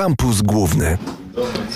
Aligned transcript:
Kampus 0.00 0.42
Główny. 0.42 0.98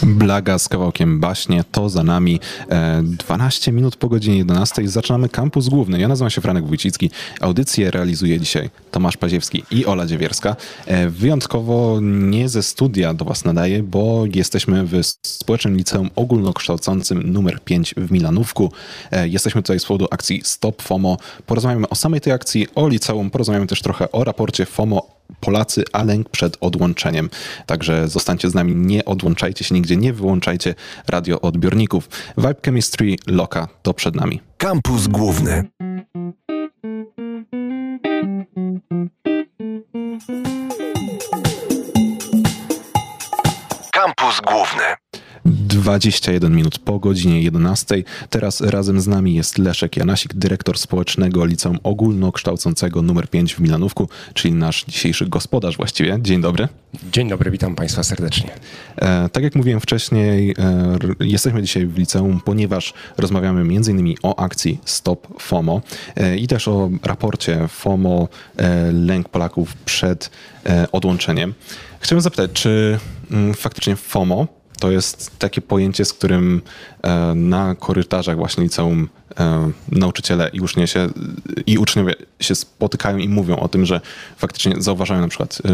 Blaga 0.03 0.59
z 0.59 0.69
kawałkiem 0.69 1.21
baśnie, 1.21 1.65
to 1.73 1.89
za 1.89 2.03
nami. 2.03 2.41
E, 2.71 3.03
12 3.03 3.73
minut 3.73 3.97
po 3.97 4.09
godzinie 4.09 4.37
11 4.37 4.89
zaczynamy 4.89 5.29
kampus 5.29 5.69
główny. 5.69 6.01
Ja 6.01 6.09
nazywam 6.09 6.31
się 6.31 6.41
Franek 6.41 6.67
Wójcicki. 6.67 7.11
Audycję 7.41 7.91
realizuje 7.91 8.41
dzisiaj 8.41 8.71
Tomasz 8.91 9.17
Paziewski 9.17 9.65
i 9.71 9.87
Ola 9.87 10.07
Dziewierska. 10.07 10.57
E, 10.87 11.09
wyjątkowo 11.09 11.99
nie 12.03 12.49
ze 12.49 12.63
studia 12.63 13.15
do 13.15 13.25
Was 13.25 13.45
nadaję, 13.45 13.83
bo 13.83 14.25
jesteśmy 14.35 14.85
w 14.85 15.01
Społecznym 15.23 15.77
Liceum 15.77 16.11
Ogólnokształcącym 16.17 17.33
numer 17.33 17.61
5 17.65 17.95
w 17.97 18.13
Milanówku. 18.13 18.73
E, 19.11 19.29
jesteśmy 19.29 19.63
tutaj 19.63 19.81
z 19.81 19.85
powodu 19.85 20.07
akcji 20.11 20.41
Stop 20.45 20.83
FOMO. 20.83 21.17
Porozmawiamy 21.47 21.89
o 21.89 21.95
samej 21.95 22.21
tej 22.21 22.33
akcji, 22.33 22.67
o 22.75 22.89
liceum, 22.89 23.31
porozmawiamy 23.31 23.67
też 23.67 23.83
trochę 23.83 24.13
o 24.13 24.25
raporcie 24.25 24.67
FOMO 24.67 25.14
Polacy, 25.41 25.85
a 25.93 26.05
lęk 26.05 26.29
przed 26.29 26.57
odłączeniem. 26.61 27.31
Także 27.67 28.09
zostańcie 28.09 28.51
z 28.51 28.55
nami, 28.55 28.77
nie 28.77 29.05
odłączajcie 29.05 29.65
się 29.65 29.75
nigdzie, 29.75 29.97
nie 29.97 30.13
wyłączajcie 30.13 30.75
radioodbiorników. 31.09 32.09
Vibe 32.39 32.55
Chemistry 32.65 33.17
Loka 33.27 33.69
to 33.83 33.95
przed 33.95 34.15
nami. 34.15 34.41
Kampus 34.57 35.07
Główny. 35.07 35.65
Kampus 43.93 44.41
Główny. 44.41 45.04
21 45.45 46.57
minut 46.57 46.79
po 46.79 46.99
godzinie 46.99 47.43
11. 47.43 48.03
Teraz 48.31 48.61
razem 48.61 49.01
z 49.01 49.07
nami 49.07 49.35
jest 49.35 49.59
Leszek 49.59 49.97
Janasik, 49.97 50.35
dyrektor 50.35 50.79
społecznego 50.79 51.45
Liceum 51.45 51.79
Ogólnokształcącego 51.83 53.01
nr 53.01 53.29
5 53.29 53.55
w 53.55 53.61
Milanówku, 53.61 54.09
czyli 54.35 54.55
nasz 54.55 54.85
dzisiejszy 54.85 55.27
gospodarz 55.27 55.77
właściwie. 55.77 56.19
Dzień 56.23 56.41
dobry. 56.41 56.69
Dzień 57.13 57.29
dobry, 57.29 57.51
witam 57.51 57.75
Państwa 57.75 58.03
serdecznie. 58.03 58.51
E, 58.97 59.29
tak 59.29 59.43
jak 59.43 59.55
mówiłem 59.55 59.81
wcześniej, 59.81 60.55
e, 60.59 60.99
jesteśmy 61.21 61.63
dzisiaj 61.63 61.87
w 61.87 61.99
liceum, 61.99 62.41
ponieważ 62.45 62.95
rozmawiamy 63.17 63.61
m.in. 63.61 64.15
o 64.23 64.39
akcji 64.39 64.79
Stop 64.85 65.43
FOMO 65.43 65.83
e, 66.17 66.37
i 66.37 66.47
też 66.47 66.69
o 66.69 66.91
raporcie 67.03 67.69
FOMO 67.69 68.29
lęk 68.93 69.29
Polaków 69.29 69.77
przed 69.77 70.31
odłączeniem. 70.93 71.55
Chciałbym 72.01 72.23
zapytać, 72.23 72.51
czy 72.53 72.99
mm, 73.31 73.55
faktycznie 73.55 73.97
FOMO 73.97 74.64
to 74.81 74.91
jest 74.91 75.39
takie 75.39 75.61
pojęcie, 75.61 76.05
z 76.05 76.13
którym 76.13 76.63
e, 77.03 77.35
na 77.35 77.75
korytarzach 77.75 78.37
właśnie 78.37 78.65
liceum 78.65 79.09
e, 79.39 79.71
nauczyciele 79.93 80.49
i 80.53 80.61
uczniowie, 80.61 80.87
się, 80.87 81.09
i 81.67 81.79
uczniowie 81.79 82.15
się 82.41 82.55
spotykają 82.55 83.19
i 83.19 83.29
mówią 83.29 83.57
o 83.57 83.69
tym, 83.69 83.87
że 83.87 84.01
faktycznie 84.37 84.75
zauważają 84.79 85.21
na 85.21 85.29
przykład, 85.29 85.59
e, 85.65 85.71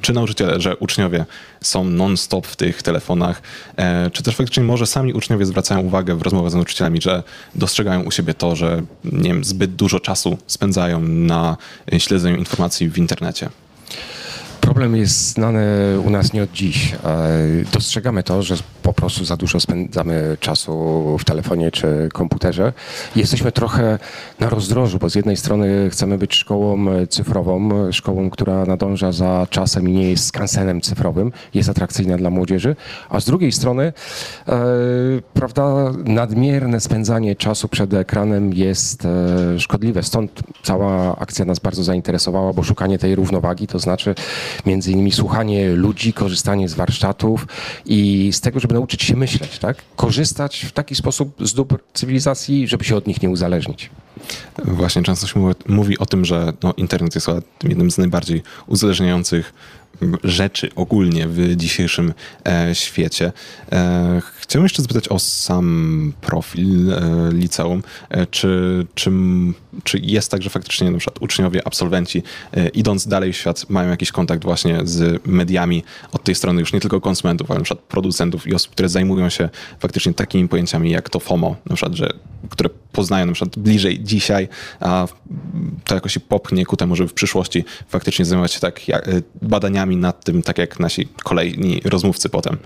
czy 0.00 0.12
nauczyciele, 0.12 0.60
że 0.60 0.76
uczniowie 0.76 1.24
są 1.60 1.84
non-stop 1.84 2.46
w 2.46 2.56
tych 2.56 2.82
telefonach, 2.82 3.42
czy 4.12 4.22
też 4.22 4.36
faktycznie 4.36 4.62
może 4.62 4.86
sami 4.86 5.12
uczniowie 5.12 5.46
zwracają 5.46 5.80
uwagę 5.80 6.16
w 6.16 6.22
rozmowach 6.22 6.50
z 6.50 6.54
nauczycielami, 6.54 7.00
że 7.02 7.22
dostrzegają 7.54 8.02
u 8.02 8.10
siebie 8.10 8.34
to, 8.34 8.56
że 8.56 8.82
nie 9.04 9.30
wiem, 9.30 9.44
zbyt 9.44 9.74
dużo 9.74 10.00
czasu 10.00 10.38
spędzają 10.46 11.00
na 11.00 11.56
śledzeniu 11.98 12.36
informacji 12.36 12.88
w 12.88 12.98
internecie. 12.98 13.48
Problem 14.64 14.96
jest 14.96 15.32
znany 15.32 15.64
u 16.06 16.10
nas 16.10 16.32
nie 16.32 16.42
od 16.42 16.52
dziś. 16.52 16.94
E, 16.94 16.98
Dostrzegamy 17.72 18.22
to, 18.22 18.42
że 18.42 18.54
po 18.82 18.92
prostu 18.92 19.24
za 19.24 19.36
dużo 19.36 19.60
spędzamy 19.60 20.36
czasu 20.40 21.16
w 21.20 21.24
telefonie 21.24 21.70
czy 21.70 22.08
komputerze. 22.12 22.72
Jesteśmy 23.16 23.52
trochę 23.52 23.98
na 24.40 24.48
rozdrożu, 24.48 24.98
bo 24.98 25.10
z 25.10 25.14
jednej 25.14 25.36
strony 25.36 25.90
chcemy 25.90 26.18
być 26.18 26.34
szkołą 26.34 26.86
cyfrową, 27.08 27.70
szkołą, 27.92 28.30
która 28.30 28.64
nadąża 28.64 29.12
za 29.12 29.46
czasem 29.50 29.88
i 29.88 29.92
nie 29.92 30.10
jest 30.10 30.26
skansenem 30.26 30.80
cyfrowym, 30.80 31.32
jest 31.54 31.68
atrakcyjna 31.68 32.16
dla 32.16 32.30
młodzieży, 32.30 32.76
a 33.08 33.20
z 33.20 33.24
drugiej 33.24 33.52
strony, 33.52 33.92
e, 34.48 34.52
prawda, 35.34 35.92
nadmierne 36.04 36.80
spędzanie 36.80 37.36
czasu 37.36 37.68
przed 37.68 37.94
ekranem 37.94 38.52
jest 38.52 39.04
e, 39.04 39.60
szkodliwe. 39.60 40.02
Stąd 40.02 40.40
cała 40.62 41.16
akcja 41.18 41.44
nas 41.44 41.58
bardzo 41.58 41.84
zainteresowała, 41.84 42.52
bo 42.52 42.62
szukanie 42.62 42.98
tej 42.98 43.14
równowagi, 43.14 43.66
to 43.66 43.78
znaczy 43.78 44.14
między 44.66 44.92
innymi 44.92 45.12
słuchanie 45.12 45.70
ludzi, 45.70 46.12
korzystanie 46.12 46.68
z 46.68 46.74
warsztatów 46.74 47.46
i 47.86 48.30
z 48.32 48.40
tego, 48.40 48.60
żeby 48.60 48.74
nauczyć 48.74 49.02
się 49.02 49.16
myśleć, 49.16 49.58
tak? 49.58 49.82
Korzystać 49.96 50.66
w 50.68 50.72
taki 50.72 50.94
sposób 50.94 51.34
z 51.40 51.54
dóbr 51.54 51.78
cywilizacji, 51.94 52.68
żeby 52.68 52.84
się 52.84 52.96
od 52.96 53.06
nich 53.06 53.22
nie 53.22 53.30
uzależnić. 53.30 53.90
Właśnie 54.64 55.02
często 55.02 55.26
się 55.26 55.54
mówi, 55.68 55.98
o 55.98 56.06
tym, 56.06 56.24
że 56.24 56.52
no, 56.62 56.74
internet 56.76 57.14
jest 57.14 57.26
jednym 57.62 57.90
z 57.90 57.98
najbardziej 57.98 58.42
uzależniających 58.66 59.52
rzeczy 60.24 60.70
ogólnie 60.74 61.28
w 61.28 61.56
dzisiejszym 61.56 62.14
e, 62.46 62.74
świecie. 62.74 63.32
E, 63.72 64.22
chciałbym 64.40 64.64
jeszcze 64.64 64.82
zapytać 64.82 65.08
o 65.08 65.18
sam 65.18 66.12
profil 66.20 66.92
e, 66.92 67.30
liceum. 67.32 67.82
E, 68.10 68.26
czy, 68.26 68.86
czy, 68.94 69.10
czy 69.84 69.98
jest 69.98 70.30
tak, 70.30 70.42
że 70.42 70.50
faktycznie 70.50 70.90
na 70.90 70.98
przykład 70.98 71.22
uczniowie, 71.22 71.66
absolwenci 71.66 72.22
e, 72.52 72.68
idąc 72.68 73.06
dalej 73.06 73.32
w 73.32 73.36
świat 73.36 73.70
mają 73.70 73.90
jakiś 73.90 74.12
kontakt 74.12 74.44
właśnie 74.44 74.80
z 74.84 75.26
mediami 75.26 75.82
od 76.12 76.24
tej 76.24 76.34
strony 76.34 76.60
już 76.60 76.72
nie 76.72 76.80
tylko 76.80 77.00
konsumentów, 77.00 77.50
ale 77.50 77.58
na 77.58 77.64
przykład 77.64 77.86
producentów 77.86 78.46
i 78.46 78.54
osób, 78.54 78.72
które 78.72 78.88
zajmują 78.88 79.28
się 79.28 79.48
faktycznie 79.78 80.14
takimi 80.14 80.48
pojęciami 80.48 80.90
jak 80.90 81.10
to 81.10 81.20
FOMO, 81.20 81.56
na 81.66 81.76
przykład, 81.76 81.94
że, 81.94 82.12
które 82.50 82.70
poznają 82.92 83.26
na 83.26 83.32
przykład 83.32 83.58
bliżej 83.58 84.00
dzisiaj, 84.02 84.48
a 84.80 85.06
to 85.84 85.94
jakoś 85.94 86.14
się 86.14 86.20
popchnie 86.20 86.66
ku 86.66 86.76
temu, 86.76 86.96
żeby 86.96 87.08
w 87.08 87.14
przyszłości 87.14 87.64
faktycznie 87.88 88.24
zajmować 88.24 88.52
się 88.52 88.60
tak 88.60 88.88
jak, 88.88 89.08
y, 89.08 89.22
badaniami 89.84 89.96
nad 89.96 90.24
tym, 90.24 90.42
tak 90.42 90.58
jak 90.58 90.80
nasi 90.80 91.08
kolejni 91.24 91.80
rozmówcy 91.84 92.28
potem. 92.28 92.56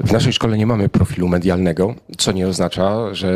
W 0.00 0.12
naszej 0.12 0.32
szkole 0.32 0.58
nie 0.58 0.66
mamy 0.66 0.88
profilu 0.88 1.28
medialnego, 1.28 1.94
co 2.18 2.32
nie 2.32 2.48
oznacza, 2.48 3.14
że 3.14 3.28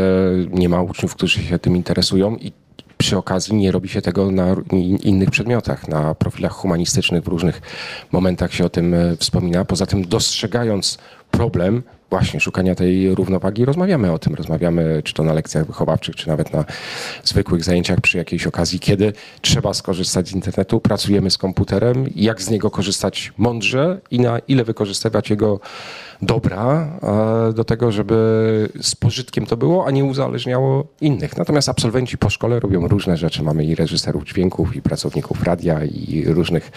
nie 0.50 0.68
ma 0.68 0.82
uczniów, 0.82 1.14
którzy 1.14 1.42
się 1.42 1.58
tym 1.58 1.76
interesują 1.76 2.36
i 2.36 2.52
przy 2.98 3.16
okazji 3.16 3.54
nie 3.54 3.72
robi 3.72 3.88
się 3.88 4.02
tego 4.02 4.30
na 4.30 4.56
in- 4.72 4.96
innych 4.96 5.30
przedmiotach, 5.30 5.88
na 5.88 6.14
profilach 6.14 6.52
humanistycznych 6.52 7.24
w 7.24 7.28
różnych 7.28 7.60
momentach 8.12 8.52
się 8.54 8.64
o 8.64 8.68
tym 8.68 8.94
e, 8.94 9.16
wspomina. 9.16 9.64
Poza 9.64 9.86
tym 9.86 10.04
dostrzegając 10.08 10.98
problem 11.30 11.82
właśnie 12.10 12.40
szukania 12.40 12.74
tej 12.74 13.14
równowagi, 13.14 13.64
rozmawiamy 13.64 14.12
o 14.12 14.18
tym. 14.18 14.34
Rozmawiamy 14.34 15.02
czy 15.04 15.14
to 15.14 15.24
na 15.24 15.32
lekcjach 15.32 15.66
wychowawczych, 15.66 16.16
czy 16.16 16.28
nawet 16.28 16.52
na 16.52 16.64
zwykłych 17.24 17.64
zajęciach 17.64 18.00
przy 18.00 18.18
jakiejś 18.18 18.46
okazji, 18.46 18.80
kiedy 18.80 19.12
trzeba 19.40 19.74
skorzystać 19.74 20.28
z 20.28 20.32
internetu, 20.32 20.80
pracujemy 20.80 21.30
z 21.30 21.38
komputerem, 21.38 22.06
jak 22.16 22.42
z 22.42 22.50
niego 22.50 22.70
korzystać 22.70 23.32
mądrze 23.38 24.00
i 24.10 24.20
na 24.20 24.38
ile 24.38 24.64
wykorzystywać 24.64 25.30
jego 25.30 25.60
dobra 26.22 26.99
e, 27.50 27.53
do 27.53 27.65
tego, 27.65 27.93
żeby 27.93 28.16
z 28.81 28.94
pożytkiem 28.94 29.47
to 29.47 29.56
było, 29.56 29.87
a 29.87 29.91
nie 29.91 30.04
uzależniało 30.04 30.87
innych. 31.00 31.37
Natomiast 31.37 31.69
absolwenci 31.69 32.19
po 32.19 32.31
szkole 32.31 32.60
robią 32.60 32.88
różne 32.88 33.16
rzeczy. 33.16 33.43
Mamy 33.43 33.65
i 33.65 33.75
reżyserów 33.75 34.25
dźwięków, 34.25 34.77
i 34.77 34.82
pracowników 34.82 35.43
radia, 35.43 35.84
i 35.84 36.25
różnych 36.27 36.71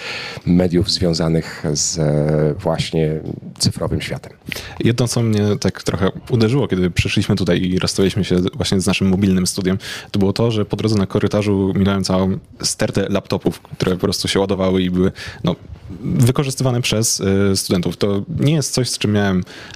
mediów 0.46 0.92
związanych 0.92 1.64
z 1.74 2.00
e, 2.00 2.54
właśnie 2.60 3.20
cyfrowym 3.58 4.02
światem. 4.02 4.34
Jedno, 4.80 5.08
co 5.08 5.24
mnie 5.24 5.44
tak 5.60 5.84
trochę 5.84 6.12
uderzyło, 6.30 6.68
kiedy 6.68 6.92
przyszliśmy 6.92 7.36
tutaj 7.36 7.62
i 7.62 7.80
rozstaliśmy 7.80 8.26
się 8.26 8.36
właśnie 8.54 8.82
z 8.82 8.88
naszym 8.88 9.08
mobilnym 9.08 9.48
studiem, 9.48 9.78
to 10.12 10.20
było 10.20 10.34
to, 10.34 10.52
że 10.52 10.66
po 10.66 10.78
drodze 10.78 10.96
na 10.96 11.06
korytarzu 11.06 11.74
minąłem 11.76 12.04
całą 12.04 12.38
stertę 12.62 13.08
laptopów, 13.10 13.62
które 13.62 13.92
po 13.92 14.02
prostu 14.02 14.28
się 14.28 14.40
ładowały 14.40 14.82
i 14.82 14.90
były 14.90 15.12
no, 15.44 15.56
wykorzystywane 16.02 16.82
przez 16.82 17.20
y, 17.20 17.58
studentów. 17.58 17.98
To 17.98 18.24
nie 18.40 18.54
jest 18.54 18.74
coś, 18.74 18.90
z 18.90 18.98
czym 18.98 19.12
miałem 19.12 19.29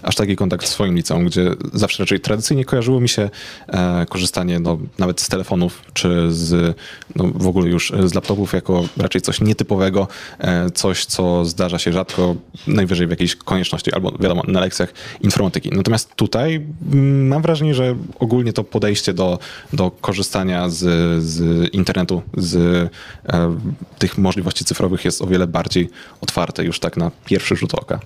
aż 0.03 0.15
taki 0.15 0.35
kontakt 0.35 0.65
w 0.65 0.67
swoim 0.67 0.95
liceum, 0.95 1.25
gdzie 1.25 1.51
zawsze 1.73 2.03
raczej 2.03 2.19
tradycyjnie 2.19 2.65
kojarzyło 2.65 2.99
mi 2.99 3.09
się 3.09 3.29
e, 3.67 4.05
korzystanie 4.09 4.59
no, 4.59 4.77
nawet 4.99 5.21
z 5.21 5.27
telefonów, 5.27 5.81
czy 5.93 6.31
z 6.31 6.77
no, 7.15 7.23
w 7.35 7.47
ogóle 7.47 7.69
już 7.69 7.93
z 8.05 8.13
laptopów 8.13 8.53
jako 8.53 8.83
raczej 8.97 9.21
coś 9.21 9.41
nietypowego, 9.41 10.07
e, 10.39 10.71
coś, 10.71 11.05
co 11.05 11.45
zdarza 11.45 11.79
się 11.79 11.93
rzadko, 11.93 12.35
najwyżej 12.67 13.07
w 13.07 13.09
jakiejś 13.09 13.35
konieczności, 13.35 13.93
albo 13.93 14.11
wiadomo, 14.19 14.44
na 14.47 14.59
lekcjach 14.59 14.94
informatyki. 15.21 15.69
Natomiast 15.71 16.15
tutaj 16.15 16.65
mm, 16.91 17.27
mam 17.27 17.41
wrażenie, 17.41 17.75
że 17.75 17.95
ogólnie 18.19 18.53
to 18.53 18.63
podejście 18.63 19.13
do, 19.13 19.39
do 19.73 19.91
korzystania 19.91 20.69
z, 20.69 21.23
z 21.23 21.69
internetu, 21.73 22.21
z 22.38 22.56
e, 22.56 23.57
tych 23.99 24.17
możliwości 24.17 24.65
cyfrowych 24.65 25.06
jest 25.06 25.21
o 25.21 25.27
wiele 25.27 25.47
bardziej 25.47 25.89
otwarte 26.21 26.63
już 26.63 26.79
tak 26.79 26.97
na 26.97 27.11
pierwszy 27.25 27.56
rzut 27.56 27.73
oka. 27.73 27.99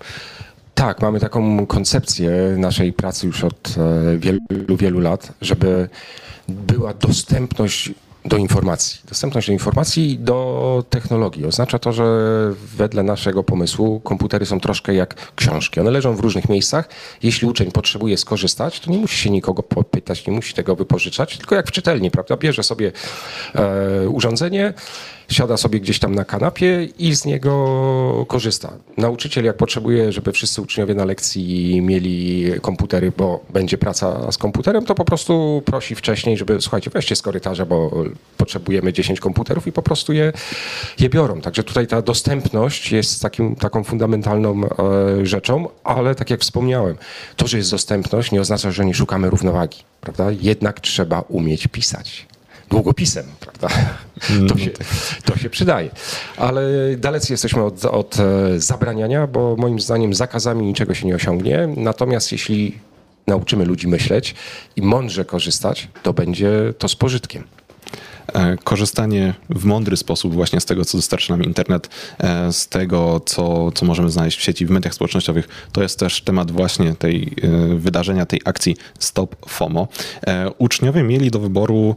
Tak, 0.77 1.01
mamy 1.01 1.19
taką 1.19 1.65
koncepcję 1.65 2.31
naszej 2.57 2.93
pracy 2.93 3.27
już 3.27 3.43
od 3.43 3.75
e, 3.77 4.17
wielu, 4.17 4.39
wielu 4.77 4.99
lat, 4.99 5.31
żeby 5.41 5.89
była 6.47 6.93
dostępność 6.93 7.91
do 8.25 8.37
informacji. 8.37 9.01
Dostępność 9.09 9.47
do 9.47 9.53
informacji 9.53 10.11
i 10.11 10.19
do 10.19 10.83
technologii. 10.89 11.45
Oznacza 11.45 11.79
to, 11.79 11.93
że 11.93 12.03
wedle 12.75 13.03
naszego 13.03 13.43
pomysłu 13.43 13.99
komputery 13.99 14.45
są 14.45 14.59
troszkę 14.59 14.93
jak 14.93 15.33
książki. 15.35 15.79
One 15.79 15.91
leżą 15.91 16.15
w 16.15 16.19
różnych 16.19 16.49
miejscach. 16.49 16.89
Jeśli 17.23 17.47
uczeń 17.47 17.71
potrzebuje 17.71 18.17
skorzystać, 18.17 18.79
to 18.79 18.91
nie 18.91 18.97
musi 18.97 19.17
się 19.17 19.29
nikogo 19.29 19.63
popytać, 19.63 20.27
nie 20.27 20.33
musi 20.33 20.53
tego 20.53 20.75
wypożyczać, 20.75 21.37
tylko 21.37 21.55
jak 21.55 21.67
w 21.67 21.71
czytelni, 21.71 22.11
prawda? 22.11 22.37
Bierze 22.37 22.63
sobie 22.63 22.91
e, 23.55 24.09
urządzenie 24.09 24.73
siada 25.29 25.57
sobie 25.57 25.79
gdzieś 25.79 25.99
tam 25.99 26.15
na 26.15 26.25
kanapie 26.25 26.87
i 26.99 27.15
z 27.15 27.25
niego 27.25 28.25
korzysta. 28.27 28.73
Nauczyciel 28.97 29.45
jak 29.45 29.57
potrzebuje, 29.57 30.11
żeby 30.11 30.31
wszyscy 30.31 30.61
uczniowie 30.61 30.95
na 30.95 31.05
lekcji 31.05 31.81
mieli 31.81 32.45
komputery, 32.61 33.11
bo 33.17 33.43
będzie 33.49 33.77
praca 33.77 34.31
z 34.31 34.37
komputerem, 34.37 34.85
to 34.85 34.95
po 34.95 35.05
prostu 35.05 35.61
prosi 35.65 35.95
wcześniej, 35.95 36.37
żeby 36.37 36.61
słuchajcie, 36.61 36.89
weźcie 36.89 37.15
z 37.15 37.21
korytarza, 37.21 37.65
bo 37.65 38.03
potrzebujemy 38.37 38.93
10 38.93 39.19
komputerów 39.19 39.67
i 39.67 39.71
po 39.71 39.81
prostu 39.81 40.13
je, 40.13 40.33
je 40.99 41.09
biorą. 41.09 41.41
Także 41.41 41.63
tutaj 41.63 41.87
ta 41.87 42.01
dostępność 42.01 42.91
jest 42.91 43.21
takim, 43.21 43.55
taką 43.55 43.83
fundamentalną 43.83 44.61
e, 44.63 45.25
rzeczą, 45.25 45.67
ale 45.83 46.15
tak 46.15 46.29
jak 46.29 46.41
wspomniałem, 46.41 46.97
to, 47.35 47.47
że 47.47 47.57
jest 47.57 47.71
dostępność 47.71 48.31
nie 48.31 48.41
oznacza, 48.41 48.71
że 48.71 48.85
nie 48.85 48.93
szukamy 48.93 49.29
równowagi, 49.29 49.83
prawda? 50.01 50.31
Jednak 50.41 50.79
trzeba 50.79 51.21
umieć 51.21 51.67
pisać 51.67 52.27
długopisem, 52.69 53.25
prawda? 53.39 53.67
To, 54.47 54.55
No 54.55 54.57
się, 54.57 54.69
tak. 54.69 54.87
to 55.25 55.37
się 55.37 55.49
przydaje. 55.49 55.89
Ale 56.37 56.61
dalecy 56.97 57.33
jesteśmy 57.33 57.63
od, 57.63 57.85
od 57.85 58.17
e, 58.19 58.59
zabraniania, 58.59 59.27
bo 59.27 59.55
moim 59.55 59.79
zdaniem 59.79 60.13
zakazami 60.13 60.65
niczego 60.65 60.93
się 60.93 61.07
nie 61.07 61.15
osiągnie. 61.15 61.69
Natomiast 61.77 62.31
jeśli 62.31 62.79
nauczymy 63.27 63.65
ludzi 63.65 63.87
myśleć 63.87 64.35
i 64.75 64.81
mądrze 64.81 65.25
korzystać, 65.25 65.87
to 66.03 66.13
będzie 66.13 66.49
to 66.77 66.87
z 66.87 66.95
pożytkiem. 66.95 67.43
E, 68.33 68.57
korzystanie 68.63 69.33
w 69.49 69.65
mądry 69.65 69.97
sposób 69.97 70.33
właśnie 70.33 70.59
z 70.59 70.65
tego, 70.65 70.85
co 70.85 70.97
dostarcza 70.97 71.33
nam 71.33 71.43
internet, 71.43 71.89
e, 72.19 72.53
z 72.53 72.67
tego, 72.67 73.21
co, 73.25 73.71
co 73.71 73.85
możemy 73.85 74.09
znaleźć 74.09 74.37
w 74.37 74.41
sieci, 74.41 74.65
w 74.65 74.69
mediach 74.69 74.93
społecznościowych, 74.93 75.47
to 75.71 75.81
jest 75.81 75.99
też 75.99 76.21
temat 76.21 76.51
właśnie 76.51 76.95
tej 76.95 77.33
e, 77.41 77.75
wydarzenia, 77.75 78.25
tej 78.25 78.41
akcji 78.45 78.75
Stop 78.99 79.35
FOMO. 79.49 79.87
Uczniowie 80.57 81.03
mieli 81.03 81.31
do 81.31 81.39
wyboru 81.39 81.95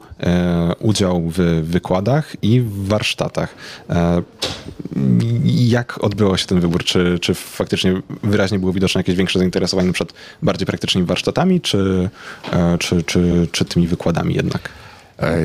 udział 0.78 1.22
w 1.36 1.62
wykładach 1.64 2.36
i 2.42 2.60
w 2.60 2.86
warsztatach. 2.86 3.54
Jak 5.44 6.04
odbywał 6.04 6.38
się 6.38 6.46
ten 6.46 6.60
wybór? 6.60 6.84
Czy, 6.84 7.18
czy 7.20 7.34
faktycznie 7.34 8.02
wyraźnie 8.22 8.58
było 8.58 8.72
widoczne 8.72 8.98
jakieś 8.98 9.16
większe 9.16 9.38
zainteresowanie 9.38 9.92
przed 9.92 10.12
bardziej 10.42 10.66
praktycznymi 10.66 11.06
warsztatami, 11.06 11.60
czy, 11.60 12.10
czy, 12.78 13.02
czy, 13.02 13.48
czy 13.52 13.64
tymi 13.64 13.86
wykładami 13.86 14.34
jednak? 14.34 14.70
E, 15.20 15.38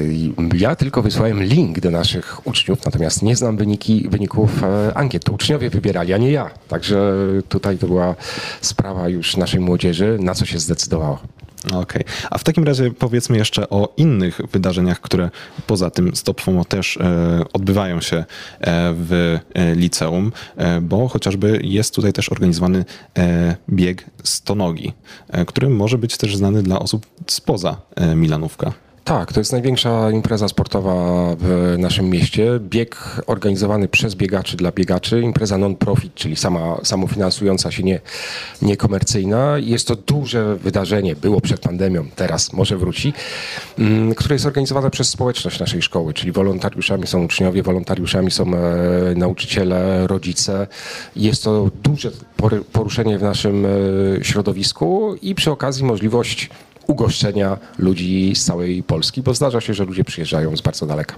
Ja 0.55 0.75
tylko 0.75 1.01
wysłałem 1.01 1.43
link 1.43 1.79
do 1.79 1.91
naszych 1.91 2.47
uczniów, 2.47 2.85
natomiast 2.85 3.21
nie 3.21 3.35
znam 3.35 3.57
wyniki, 3.57 4.07
wyników 4.09 4.63
e, 4.63 4.97
ankiet. 4.97 5.23
To 5.23 5.31
uczniowie 5.31 5.69
wybierali, 5.69 6.13
a 6.13 6.17
nie 6.17 6.31
ja. 6.31 6.49
Także 6.67 7.13
tutaj 7.49 7.77
to 7.77 7.87
była 7.87 8.15
sprawa 8.61 9.09
już 9.09 9.37
naszej 9.37 9.59
młodzieży, 9.59 10.17
na 10.21 10.33
co 10.33 10.45
się 10.45 10.59
zdecydowała. 10.59 11.19
Okej. 11.73 12.03
A 12.29 12.37
w 12.37 12.43
takim 12.43 12.63
razie 12.63 12.91
powiedzmy 12.91 13.37
jeszcze 13.37 13.69
o 13.69 13.93
innych 13.97 14.41
wydarzeniach, 14.51 15.01
które 15.01 15.29
poza 15.67 15.89
tym 15.89 16.15
Stop 16.15 16.41
FOMO 16.41 16.65
też 16.65 16.97
e, 16.97 17.41
odbywają 17.53 18.01
się 18.01 18.17
e, 18.17 18.25
w 18.93 19.39
e, 19.53 19.75
liceum, 19.75 20.31
e, 20.57 20.81
bo 20.81 21.07
chociażby 21.07 21.59
jest 21.63 21.95
tutaj 21.95 22.13
też 22.13 22.29
organizowany 22.29 22.85
bieg 23.69 24.05
stonogi, 24.23 24.93
który 25.47 25.69
może 25.69 25.97
być 25.97 26.17
też 26.17 26.37
znany 26.37 26.63
dla 26.63 26.79
osób 26.79 27.05
spoza 27.27 27.81
Milanówka. 28.15 28.84
Tak, 29.05 29.33
to 29.33 29.39
jest 29.39 29.51
największa 29.51 30.11
impreza 30.11 30.47
sportowa 30.47 30.93
w 31.39 31.75
naszym 31.77 32.09
mieście. 32.09 32.59
Bieg 32.59 33.21
organizowany 33.27 33.87
przez 33.87 34.15
biegaczy 34.15 34.57
dla 34.57 34.71
biegaczy, 34.71 35.21
impreza 35.21 35.57
non-profit, 35.57 36.15
czyli 36.15 36.35
sama, 36.35 36.77
samofinansująca 36.83 37.71
się, 37.71 37.83
nie, 37.83 37.99
niekomercyjna. 38.61 39.57
Jest 39.57 39.87
to 39.87 39.95
duże 39.95 40.55
wydarzenie, 40.55 41.15
było 41.15 41.41
przed 41.41 41.59
pandemią, 41.59 42.05
teraz 42.15 42.53
może 42.53 42.77
wróci, 42.77 43.13
mm, 43.79 44.15
które 44.15 44.35
jest 44.35 44.45
organizowane 44.45 44.91
przez 44.91 45.09
społeczność 45.09 45.59
naszej 45.59 45.81
szkoły, 45.81 46.13
czyli 46.13 46.31
wolontariuszami 46.31 47.07
są 47.07 47.23
uczniowie, 47.23 47.63
wolontariuszami 47.63 48.31
są 48.31 48.53
e, 48.53 49.15
nauczyciele, 49.15 50.07
rodzice. 50.07 50.67
Jest 51.15 51.43
to 51.43 51.71
duże 51.83 52.11
poruszenie 52.71 53.17
w 53.19 53.21
naszym 53.21 53.65
e, 53.65 53.69
środowisku 54.23 55.15
i 55.21 55.35
przy 55.35 55.51
okazji 55.51 55.83
możliwość 55.83 56.49
ugoszczenia 56.87 57.57
ludzi 57.77 58.33
z 58.35 58.45
całej 58.45 58.83
Polski, 58.83 59.21
bo 59.21 59.33
zdarza 59.33 59.61
się, 59.61 59.73
że 59.73 59.85
ludzie 59.85 60.03
przyjeżdżają 60.03 60.57
z 60.57 60.61
bardzo 60.61 60.85
daleka. 60.85 61.15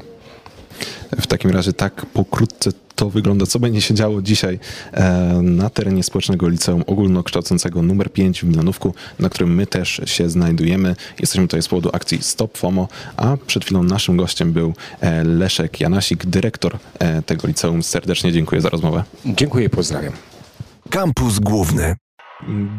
W 1.21 1.27
takim 1.27 1.51
razie 1.51 1.73
tak 1.73 2.05
pokrótce 2.05 2.71
to 2.95 3.09
wygląda, 3.09 3.45
co 3.45 3.59
będzie 3.59 3.81
się 3.81 3.93
działo 3.93 4.21
dzisiaj 4.21 4.59
e, 4.91 5.39
na 5.41 5.69
terenie 5.69 6.03
Społecznego 6.03 6.49
Liceum 6.49 6.83
Ogólnokształcącego 6.87 7.81
numer 7.81 8.11
5 8.11 8.41
w 8.41 8.43
Milanówku, 8.43 8.93
na 9.19 9.29
którym 9.29 9.55
my 9.55 9.67
też 9.67 10.01
się 10.05 10.29
znajdujemy. 10.29 10.95
Jesteśmy 11.19 11.47
tutaj 11.47 11.61
z 11.61 11.67
powodu 11.67 11.89
akcji 11.93 12.19
Stop 12.21 12.57
FOMO, 12.57 12.87
a 13.17 13.37
przed 13.47 13.65
chwilą 13.65 13.83
naszym 13.83 14.17
gościem 14.17 14.53
był 14.53 14.73
e, 15.01 15.23
Leszek 15.23 15.79
Janasik, 15.79 16.25
dyrektor 16.25 16.77
e, 16.99 17.21
tego 17.21 17.47
liceum. 17.47 17.83
Serdecznie 17.83 18.31
dziękuję 18.31 18.61
za 18.61 18.69
rozmowę. 18.69 19.03
Dziękuję 19.25 19.65
i 19.65 19.69
pozdrawiam. 19.69 20.13
Kampus 20.89 21.39
Główny. 21.39 21.95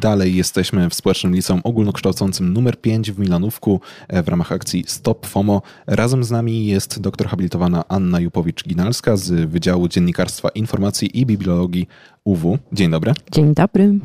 Dalej 0.00 0.37
jesteśmy 0.37 0.90
w 0.90 0.94
Społecznym 0.94 1.34
Liceum 1.34 1.60
Ogólnokształcącym 1.64 2.52
numer 2.52 2.81
5 2.81 3.12
w 3.12 3.19
Milanówku 3.19 3.81
e, 4.08 4.22
w 4.22 4.28
ramach 4.28 4.52
akcji 4.52 4.84
Stop 4.87 5.26
FOMO. 5.26 5.62
Razem 5.87 6.25
z 6.25 6.31
nami 6.31 6.66
jest 6.66 7.00
doktor 7.00 7.28
habilitowana 7.28 7.84
Anna 7.88 8.19
Jupowicz-Ginalska 8.19 9.16
z 9.16 9.50
Wydziału 9.50 9.88
Dziennikarstwa 9.88 10.49
Informacji 10.49 11.20
i 11.20 11.26
Bibliologii 11.26 11.87
UW. 12.25 12.58
Dzień 12.72 12.90
dobry. 12.90 13.12
Dzień 13.32 13.55
dobry. 13.55 13.99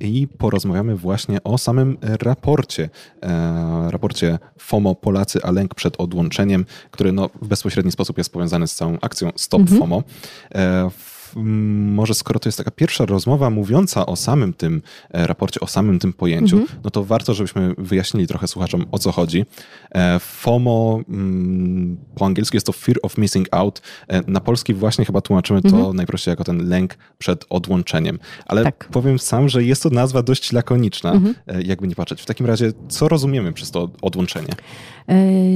I 0.00 0.28
porozmawiamy 0.38 0.96
właśnie 0.96 1.44
o 1.44 1.58
samym 1.58 1.96
raporcie. 2.02 2.90
E, 3.22 3.90
raporcie 3.90 4.38
FOMO 4.58 4.94
Polacy, 4.94 5.42
a 5.42 5.50
lęk 5.50 5.74
przed 5.74 6.00
odłączeniem, 6.00 6.64
który 6.90 7.12
no, 7.12 7.30
w 7.42 7.48
bezpośredni 7.48 7.92
sposób 7.92 8.18
jest 8.18 8.32
powiązany 8.32 8.66
z 8.66 8.74
całą 8.74 8.98
akcją 9.00 9.32
Stop 9.36 9.70
FOMO. 9.78 10.02
Może 11.36 12.14
skoro 12.14 12.40
to 12.40 12.48
jest 12.48 12.58
taka 12.58 12.70
pierwsza 12.70 13.06
rozmowa 13.06 13.50
mówiąca 13.50 14.06
o 14.06 14.16
samym 14.16 14.52
tym 14.52 14.82
e, 15.10 15.26
raporcie, 15.26 15.60
o 15.60 15.66
samym 15.66 15.98
tym 15.98 16.12
pojęciu, 16.12 16.56
no 16.84 16.90
to 16.90 17.04
warto, 17.04 17.34
żebyśmy 17.34 17.74
wyjaśnili 17.78 18.26
trochę 18.26 18.48
słuchaczom, 18.48 18.84
o 18.92 18.98
co 18.98 19.12
chodzi. 19.12 19.44
E, 19.94 20.18
FOMO 20.18 21.00
po 22.14 22.26
angielsku 22.26 22.56
jest 22.56 22.66
to 22.66 22.72
Fear 22.72 22.96
of 23.02 23.18
Missing 23.18 23.48
Out. 23.50 23.82
E, 24.08 24.22
Na 24.30 24.40
polski 24.40 24.74
właśnie 24.74 25.04
chyba 25.04 25.20
tłumaczymy 25.20 25.62
to 25.62 25.92
najprościej 25.92 26.32
jako 26.32 26.44
ten 26.44 26.68
lęk 26.68 26.96
przed 27.18 27.44
odłączeniem. 27.50 28.18
Ale 28.46 28.62
Tak. 28.62 28.88
powiem 28.92 29.18
sam, 29.18 29.48
że 29.48 29.64
jest 29.64 29.82
to 29.82 29.90
nazwa 29.90 30.22
dość 30.22 30.52
lakoniczna, 30.52 31.12
e, 31.46 31.62
jakby 31.62 31.88
nie 31.88 31.94
patrzeć. 31.94 32.22
W 32.22 32.26
takim 32.26 32.46
razie, 32.46 32.72
co 32.88 33.08
rozumiemy 33.08 33.52
przez 33.52 33.70
to 33.70 33.90
odłączenie? 34.02 34.48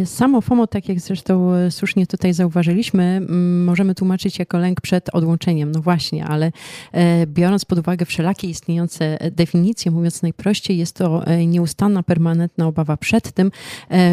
Samo 0.04 0.40
FOMO, 0.40 0.66
tak 0.66 0.88
jak 0.88 1.00
zresztą 1.00 1.50
słusznie 1.70 2.06
tutaj 2.06 2.32
zauważyliśmy, 2.34 3.20
możemy 3.64 3.94
tłumaczyć 3.94 4.38
jako 4.38 4.58
lęk 4.58 4.80
przed 4.80 5.14
odłączeniem. 5.14 5.67
No 5.68 5.80
właśnie, 5.80 6.24
ale 6.24 6.52
e, 6.92 7.26
biorąc 7.26 7.64
pod 7.64 7.78
uwagę 7.78 8.06
wszelakie 8.06 8.48
istniejące 8.48 9.20
e, 9.20 9.30
definicje, 9.30 9.90
mówiąc 9.90 10.22
najprościej, 10.22 10.78
jest 10.78 10.96
to 10.96 11.26
e, 11.26 11.46
nieustanna, 11.46 12.02
permanentna 12.02 12.66
obawa 12.66 12.96
przed 12.96 13.32
tym, 13.32 13.50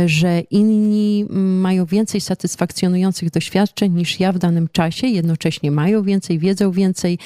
że 0.06 0.40
inni 0.40 1.26
mają 1.30 1.86
więcej 1.86 2.22
satysfakcjonujących 2.22 3.30
doświadczeń 3.30 3.94
niż 3.94 4.20
ja 4.20 4.32
w 4.32 4.38
danym 4.38 4.68
czasie, 4.72 5.08
jednocześnie 5.08 5.72
mają 5.72 6.04
więcej, 6.04 6.40
wiedzą 6.40 6.72
więcej, 6.72 7.20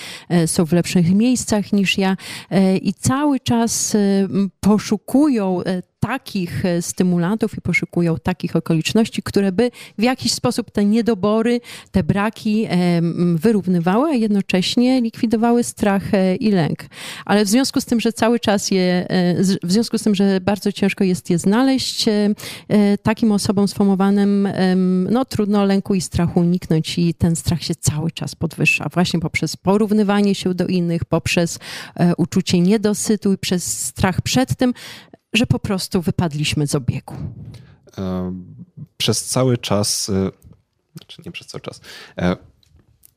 są 0.46 0.66
w 0.66 0.74
lepszych 0.74 1.14
miejscach 1.14 1.74
niż 1.74 1.98
ja 1.98 2.18
i 2.82 2.94
cały 2.94 3.40
czas 3.40 3.98
poszukują 4.60 5.62
takich 6.00 6.66
e, 6.66 6.82
stymulantów 6.82 7.58
i 7.58 7.62
poszukują 7.62 8.16
takich 8.24 8.56
okoliczności, 8.56 9.24
które 9.24 9.52
by 9.52 9.72
w 9.98 10.04
jakiś 10.04 10.34
sposób 10.34 10.72
te 10.72 10.86
niedobory, 10.86 11.62
te 11.92 12.04
braki 12.04 12.66
e, 12.66 13.02
wyrównywały, 13.36 14.10
a 14.10 14.14
jednocześnie 14.14 15.02
likwidowały 15.02 15.64
strach 15.64 16.14
e, 16.14 16.36
i 16.36 16.52
lęk. 16.52 16.86
Ale 17.26 17.46
w 17.46 17.48
związku 17.50 17.82
z 17.82 17.86
tym, 17.86 18.00
że 18.00 18.14
cały 18.14 18.40
czas 18.40 18.72
je, 18.72 19.08
w 19.64 19.72
związku 19.72 19.98
z 19.98 20.04
tym, 20.04 20.16
że 20.16 20.42
bardzo 20.42 20.72
ciężko 20.72 21.04
jest 21.04 21.30
je 21.30 21.38
znaleźć, 21.38 22.06
takim 23.04 23.32
osobom 23.32 23.68
sfomowanym 23.68 24.46
em, 24.46 25.08
no, 25.12 25.26
trudno 25.26 25.66
lęku 25.66 25.96
i 25.96 26.02
strachu 26.02 26.40
uniknąć 26.40 27.00
i 27.00 27.14
ten 27.14 27.36
strach 27.36 27.64
się 27.64 27.76
cały 27.76 28.12
czas 28.12 28.36
podwyższa. 28.36 28.90
Właśnie 28.94 29.20
poprzez 29.20 29.58
porównywanie 29.58 30.36
się 30.36 30.54
do 30.54 30.68
innych, 30.68 31.06
poprzez 31.06 31.60
uczucie 32.18 32.60
niedosytu 32.60 33.34
i 33.34 33.38
przez 33.38 33.84
strach 33.86 34.22
przed 34.22 34.56
tym, 34.56 34.74
że 35.34 35.46
po 35.46 35.60
prostu 35.60 36.02
wypadliśmy 36.02 36.68
z 36.68 36.76
obiegu. 36.76 37.16
E, 37.98 38.34
Przez 38.98 39.26
cały 39.26 39.58
czas, 39.58 40.10
e, 40.10 40.32
znaczy 40.98 41.22
nie 41.26 41.32
przez 41.32 41.48
cały 41.48 41.62
czas, 41.62 41.82
e, 42.18 42.36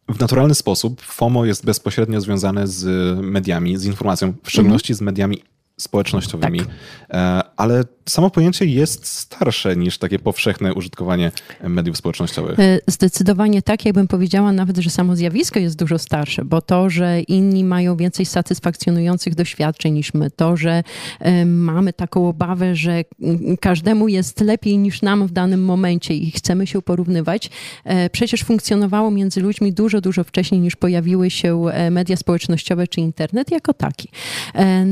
w 0.08 0.20
naturalny 0.20 0.54
sposób 0.54 1.02
FOMO 1.02 1.44
jest 1.44 1.64
bezpośrednio 1.64 2.20
związane 2.20 2.66
z 2.66 2.84
mediami, 3.20 3.78
z 3.78 3.84
informacją, 3.84 4.34
w 4.42 4.50
szczególności 4.50 4.94
z 4.94 5.00
mediami 5.00 5.42
społecznościowymi, 5.82 6.58
Tak. 6.58 6.68
e, 7.10 7.42
ale 7.56 7.84
samo 8.08 8.30
pojęcie 8.30 8.64
jest 8.64 9.06
starsze 9.06 9.76
niż 9.76 9.98
takie 9.98 10.18
powszechne 10.18 10.74
użytkowanie 10.74 11.32
mediów 11.62 11.96
społecznościowych. 11.96 12.60
E, 12.60 12.78
Zdecydowanie 12.86 13.62
tak, 13.62 13.84
jakbym 13.86 14.08
powiedziała 14.08 14.52
nawet, 14.52 14.78
że 14.78 14.90
samo 14.90 15.16
zjawisko 15.16 15.58
jest 15.58 15.76
dużo 15.78 15.98
starsze, 15.98 16.44
bo 16.44 16.60
to, 16.60 16.90
że 16.90 17.20
inni 17.20 17.64
mają 17.64 17.96
więcej 17.96 18.26
satysfakcjonujących 18.26 19.34
doświadczeń 19.34 19.94
niż 19.94 20.14
my, 20.14 20.30
to, 20.30 20.56
że 20.56 20.82
e, 21.20 21.46
mamy 21.46 21.92
taką 21.92 22.28
obawę, 22.28 22.76
że 22.76 23.04
każdemu 23.60 24.08
jest 24.08 24.40
lepiej 24.40 24.78
niż 24.78 25.02
nam 25.02 25.26
w 25.26 25.32
danym 25.32 25.64
momencie 25.64 26.14
i 26.14 26.30
chcemy 26.30 26.66
się 26.66 26.82
porównywać, 26.82 27.50
przecież 28.12 28.44
funkcjonowało 28.44 29.10
między 29.10 29.40
ludźmi 29.40 29.72
dużo, 29.72 30.00
dużo 30.00 30.24
wcześniej 30.24 30.60
niż 30.60 30.76
pojawiły 30.76 31.30
się 31.30 31.64
media 31.90 32.16
społecznościowe 32.16 32.86
czy 32.88 33.00
internet 33.00 33.50
jako 33.50 33.74
taki. 33.74 34.08
E, 34.54 34.84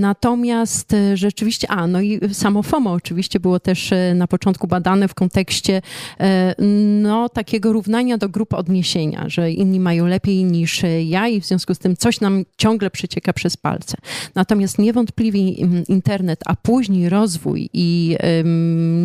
E, 0.92 1.16
rzeczywiście, 1.16 1.68
a 1.70 1.87
no 1.87 2.00
i 2.00 2.20
samo 2.34 2.62
FOMO 2.62 2.92
oczywiście 2.92 3.40
było 3.40 3.60
też 3.60 3.92
e, 3.92 4.14
na 4.14 4.26
początku 4.26 4.66
badane 4.66 5.08
w 5.08 5.14
kontekście 5.14 5.82
e, 6.20 6.54
no, 7.02 7.28
takiego 7.28 7.72
równania 7.72 8.18
do 8.18 8.28
grup 8.28 8.54
odniesienia, 8.54 9.25
że 9.28 9.50
inni 9.50 9.80
mają 9.80 10.06
lepiej 10.06 10.44
niż 10.44 10.82
ja 11.04 11.28
i 11.28 11.40
w 11.40 11.46
związku 11.46 11.75
z 11.75 11.78
tym 11.78 11.96
coś 11.96 12.20
nam 12.20 12.44
ciągle 12.56 12.90
przecieka 12.90 13.32
przez 13.32 13.56
palce. 13.56 13.96
Natomiast 14.34 14.78
niewątpliwie 14.78 15.40
mm, 15.40 15.84
internet, 15.88 16.40
a 16.46 16.56
później 16.56 17.08
rozwój 17.08 17.70
i 17.72 18.16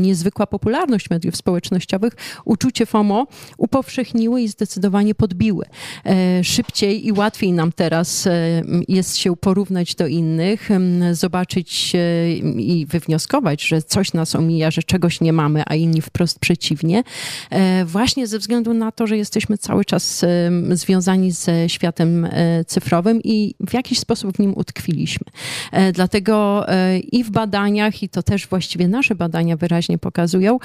niezwykła 0.02 0.48
popularność 0.48 1.10
mediów 1.10 1.36
społecznościowych 1.36 2.14
uczucie 2.46 2.86
FOMO 2.86 3.28
upowszechniły 3.58 4.42
i 4.42 4.48
zdecydowanie 4.48 5.16
podbiły. 5.16 5.66
E, 6.06 6.44
Szybciej 6.44 7.08
i 7.08 7.12
łatwiej 7.12 7.54
nam 7.54 7.72
teraz 7.72 8.28
e, 8.28 8.62
jest 8.88 9.18
się 9.18 9.36
porównać 9.36 9.96
do 9.96 10.08
innych, 10.08 10.70
zobaczyć 11.12 11.55
e, 11.96 12.32
i 12.60 12.86
wywnioskować, 12.86 13.68
że 13.68 13.82
coś 13.82 14.14
nas 14.14 14.36
omija, 14.36 14.72
że 14.72 14.84
czegoś 14.84 15.22
nie 15.22 15.34
mamy, 15.34 15.64
a 15.66 15.76
inni 15.76 16.02
wprost 16.02 16.40
przeciwnie. 16.40 17.04
E, 17.50 17.86
Właśnie 17.86 18.28
ze 18.28 18.40
względu 18.40 18.74
na 18.74 18.92
to, 18.92 19.08
że 19.08 19.18
jesteśmy 19.18 19.58
cały 19.58 19.86
czas 19.86 20.24
em, 20.24 20.78
związani 20.78 21.32
ze 21.32 21.70
światem 21.70 22.26
e, 22.26 22.66
cyfrowym 22.66 23.22
i 23.24 23.56
w 23.60 23.74
jakiś 23.74 24.00
sposób 24.00 24.36
w 24.36 24.40
nim 24.40 24.54
utkwiliśmy. 24.56 25.26
E, 25.72 25.92
Dlatego 25.92 26.66
e, 26.70 27.00
i 27.00 27.24
w 27.24 27.32
badaniach, 27.32 28.04
i 28.04 28.10
to 28.10 28.24
też 28.24 28.48
właściwie 28.48 28.88
nasze 28.88 29.16
badania 29.16 29.58
wyraźnie 29.58 29.98
pokazują, 29.98 30.60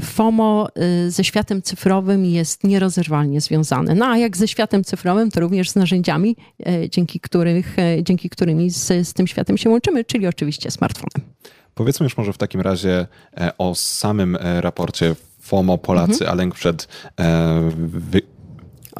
FOMO 0.00 0.68
e, 0.74 1.10
ze 1.10 1.24
światem 1.24 1.62
cyfrowym 1.62 2.24
jest 2.24 2.64
nierozerwalnie 2.64 3.40
związane. 3.40 3.94
No 3.94 4.06
a 4.06 4.16
jak 4.18 4.36
ze 4.36 4.48
światem 4.48 4.84
cyfrowym, 4.84 5.30
to 5.30 5.40
również 5.40 5.70
z 5.70 5.76
narzędziami, 5.76 6.36
e, 6.66 6.90
dzięki, 6.90 7.20
których, 7.20 7.78
e, 7.78 8.02
dzięki 8.02 8.30
którymi 8.30 8.70
z, 8.70 9.08
z 9.08 9.12
tym 9.12 9.26
światem 9.26 9.49
się 9.58 9.70
łączymy, 9.70 10.04
czyli 10.04 10.26
oczywiście 10.26 10.70
smartfonem. 10.70 11.32
Powiedzmy 11.74 12.04
już 12.04 12.16
może 12.16 12.32
w 12.32 12.38
takim 12.38 12.60
razie 12.60 13.06
e, 13.36 13.52
o 13.58 13.74
samym 13.74 14.36
e, 14.40 14.60
raporcie 14.60 15.14
FOMO 15.40 15.78
Polacy, 15.78 16.28
a 16.28 16.34
lęk 16.34 16.54
przed, 16.54 16.88
e, 17.20 17.70
wy, 17.76 18.22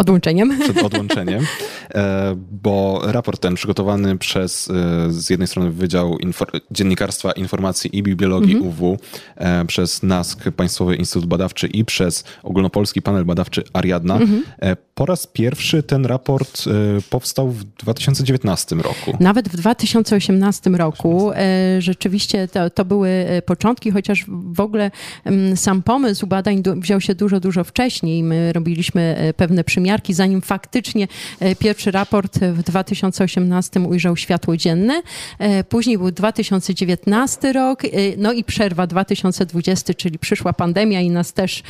Odłączeniem. 0.00 0.58
przed 0.60 0.82
odłączeniem, 0.84 1.46
e, 1.94 2.36
bo 2.62 3.00
raport 3.04 3.40
ten 3.40 3.54
przygotowany 3.54 4.18
przez 4.18 4.70
e, 4.70 5.12
z 5.12 5.30
jednej 5.30 5.48
strony 5.48 5.70
Wydział 5.70 6.16
Infor- 6.16 6.60
Dziennikarstwa, 6.70 7.32
Informacji 7.32 7.98
i 7.98 8.02
Bibliologii 8.02 8.56
UW, 8.56 8.98
e, 9.36 9.64
przez 9.64 10.02
NASK, 10.02 10.50
Państwowy 10.50 10.96
Instytut 10.96 11.28
Badawczy 11.28 11.66
i 11.66 11.84
przez 11.84 12.24
Ogólnopolski 12.42 13.02
Panel 13.02 13.24
Badawczy 13.24 13.62
Ariadna. 13.72 14.18
E, 14.62 14.76
Po 14.94 15.06
raz 15.06 15.26
pierwszy 15.26 15.82
ten 15.82 16.06
raport 16.06 16.64
powstał 17.10 17.48
w 17.48 17.64
2019 17.64 18.76
roku. 18.76 19.16
Nawet 19.20 19.48
w 19.48 19.56
2018 19.56 20.70
roku 20.70 21.30
rzeczywiście 21.78 22.48
to, 22.48 22.70
to 22.70 22.84
były 22.84 23.26
początki, 23.46 23.90
chociaż 23.90 24.24
w 24.28 24.60
ogóle 24.60 24.90
mm, 25.24 25.56
sam 25.56 25.82
pomysł 25.82 26.26
badań 26.26 26.62
wziął 26.76 27.00
się 27.00 27.14
dużo, 27.14 27.40
dużo 27.40 27.64
wcześniej. 27.64 28.22
My 28.22 28.52
robiliśmy 28.52 29.32
pewne 29.36 29.64
przymiarki, 29.90 30.14
zanim 30.14 30.40
faktycznie 30.42 31.08
e, 31.40 31.56
pierwszy 31.56 31.90
raport 31.90 32.38
w 32.38 32.62
2018 32.62 33.80
ujrzał 33.80 34.16
światło 34.16 34.56
dzienne. 34.56 35.02
E, 35.38 35.64
Później 35.64 35.98
był 35.98 36.10
2019 36.10 37.52
rok, 37.52 37.84
e, 37.84 37.88
no 38.18 38.32
i 38.32 38.44
przerwa 38.44 38.86
2020, 38.86 39.94
czyli 39.94 40.18
przyszła 40.18 40.52
pandemia 40.52 41.00
i 41.00 41.10
nas 41.10 41.32
też 41.32 41.62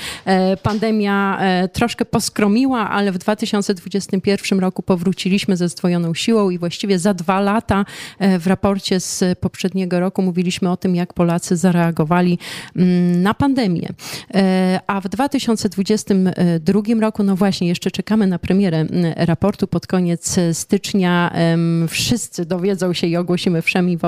pandemia 0.62 1.40
troszkę 1.72 2.04
poskromiła, 2.04 2.90
ale 2.90 3.12
w 3.12 3.18
2021 3.18 4.60
roku 4.60 4.82
powróciliśmy 4.82 5.56
ze 5.56 5.68
zdwojoną 5.68 6.14
siłą 6.14 6.50
i 6.50 6.58
właściwie 6.58 6.98
za 6.98 7.14
dwa 7.14 7.40
lata 7.40 7.84
w 8.38 8.46
raporcie 8.46 9.00
z 9.00 9.38
poprzedniego 9.38 10.00
roku 10.00 10.22
mówiliśmy 10.22 10.70
o 10.70 10.76
tym, 10.76 10.96
jak 10.96 11.14
Polacy 11.14 11.56
zareagowali 11.56 12.38
mm, 12.76 13.22
na 13.22 13.34
pandemię. 13.34 13.88
A 14.86 15.00
w 15.00 15.08
2022 15.08 16.80
roku, 17.00 17.22
no 17.22 17.36
właśnie, 17.36 17.68
jeszcze 17.68 17.90
czekamy 18.00 18.26
na 18.26 18.38
premierę 18.38 18.78
mm, 18.78 19.12
raportu 19.16 19.66
pod 19.66 19.86
koniec 19.86 20.36
stycznia. 20.52 21.30
Em, 21.34 21.86
Wszyscy 21.88 22.46
dowiedzą 22.46 22.92
się 22.92 23.06
i 23.06 23.16
ogłosimy 23.16 23.62
wszemi 23.62 23.98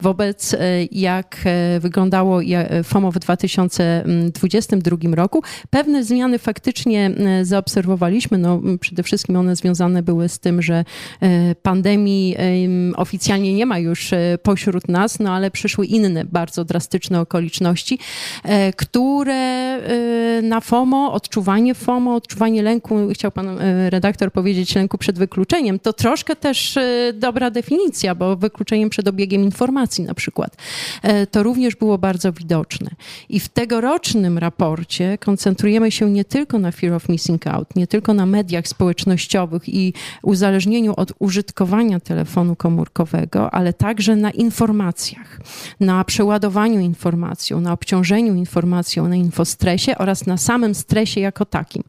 wobec, 0.00 0.54
e, 0.54 0.58
jak 0.92 1.38
e, 1.44 1.80
wyglądało 1.80 2.40
FOMO 2.84 3.12
w 3.12 3.18
2022 3.18 4.96
roku. 5.14 5.42
Pewne 5.70 6.04
zmiany 6.04 6.38
faktycznie 6.38 7.10
e, 7.16 7.44
zaobserwowaliśmy. 7.44 8.38
No, 8.38 8.62
przede 8.80 9.02
wszystkim 9.02 9.36
one 9.36 9.56
związane 9.56 10.02
były 10.02 10.28
z 10.28 10.38
tym, 10.38 10.62
że 10.62 10.84
e, 11.20 11.54
pandemii 11.54 12.34
em, 12.38 12.94
oficjalnie 12.96 13.54
nie 13.54 13.66
ma 13.66 13.78
już 13.78 14.12
e, 14.12 14.38
pośród 14.42 14.88
nas, 14.88 15.20
no 15.20 15.32
ale 15.32 15.50
przyszły 15.50 15.86
inne 15.86 16.24
bardzo 16.24 16.64
drastyczne 16.64 17.20
okoliczności, 17.20 17.98
e, 18.44 18.72
które 18.72 19.34
e, 19.34 20.42
na 20.42 20.60
FOMO, 20.60 21.12
odczuwanie 21.12 21.74
FOMO, 21.74 22.14
odczuwanie 22.14 22.62
lęku, 22.62 23.14
chciał 23.26 23.32
pan 23.32 23.60
e, 23.60 23.90
redaktor 23.90 24.32
powiedzieć 24.32 24.74
lęku 24.74 24.98
przed 24.98 25.18
wykluczeniem, 25.18 25.78
to 25.78 25.92
troszkę 25.92 26.36
też 26.36 26.76
e, 26.76 27.12
dobra 27.14 27.50
definicja, 27.50 28.14
bo 28.14 28.36
wykluczeniem 28.36 28.90
przed 28.90 29.08
obiegiem 29.08 29.42
informacji 29.42 30.04
na 30.04 30.14
przykład. 30.14 30.56
E, 31.02 31.26
To 31.26 31.42
również 31.42 31.76
było 31.76 31.98
bardzo 31.98 32.32
widoczne. 32.32 32.90
I 33.28 33.40
w 33.40 33.48
tegorocznym 33.48 34.38
raporcie 34.38 35.18
koncentrujemy 35.18 35.90
się 35.90 36.10
nie 36.10 36.24
tylko 36.24 36.58
na 36.58 36.72
fear 36.72 36.92
of 36.92 37.08
missing 37.08 37.46
out, 37.46 37.76
nie 37.76 37.86
tylko 37.86 38.14
na 38.14 38.26
mediach 38.26 38.68
społecznościowych 38.68 39.68
i 39.68 39.92
uzależnieniu 40.22 40.94
od 40.96 41.12
użytkowania 41.18 42.00
telefonu 42.00 42.56
komórkowego, 42.56 43.54
ale 43.54 43.72
także 43.72 44.16
na 44.16 44.30
informacjach, 44.30 45.40
na 45.80 46.04
przeładowaniu 46.04 46.80
informacją, 46.80 47.60
na 47.60 47.72
obciążeniu 47.72 48.34
informacją, 48.34 49.08
na 49.08 49.16
infostresie 49.16 49.98
oraz 49.98 50.26
na 50.26 50.36
samym 50.36 50.74
stresie 50.74 51.20
jako 51.20 51.44
takim. 51.44 51.82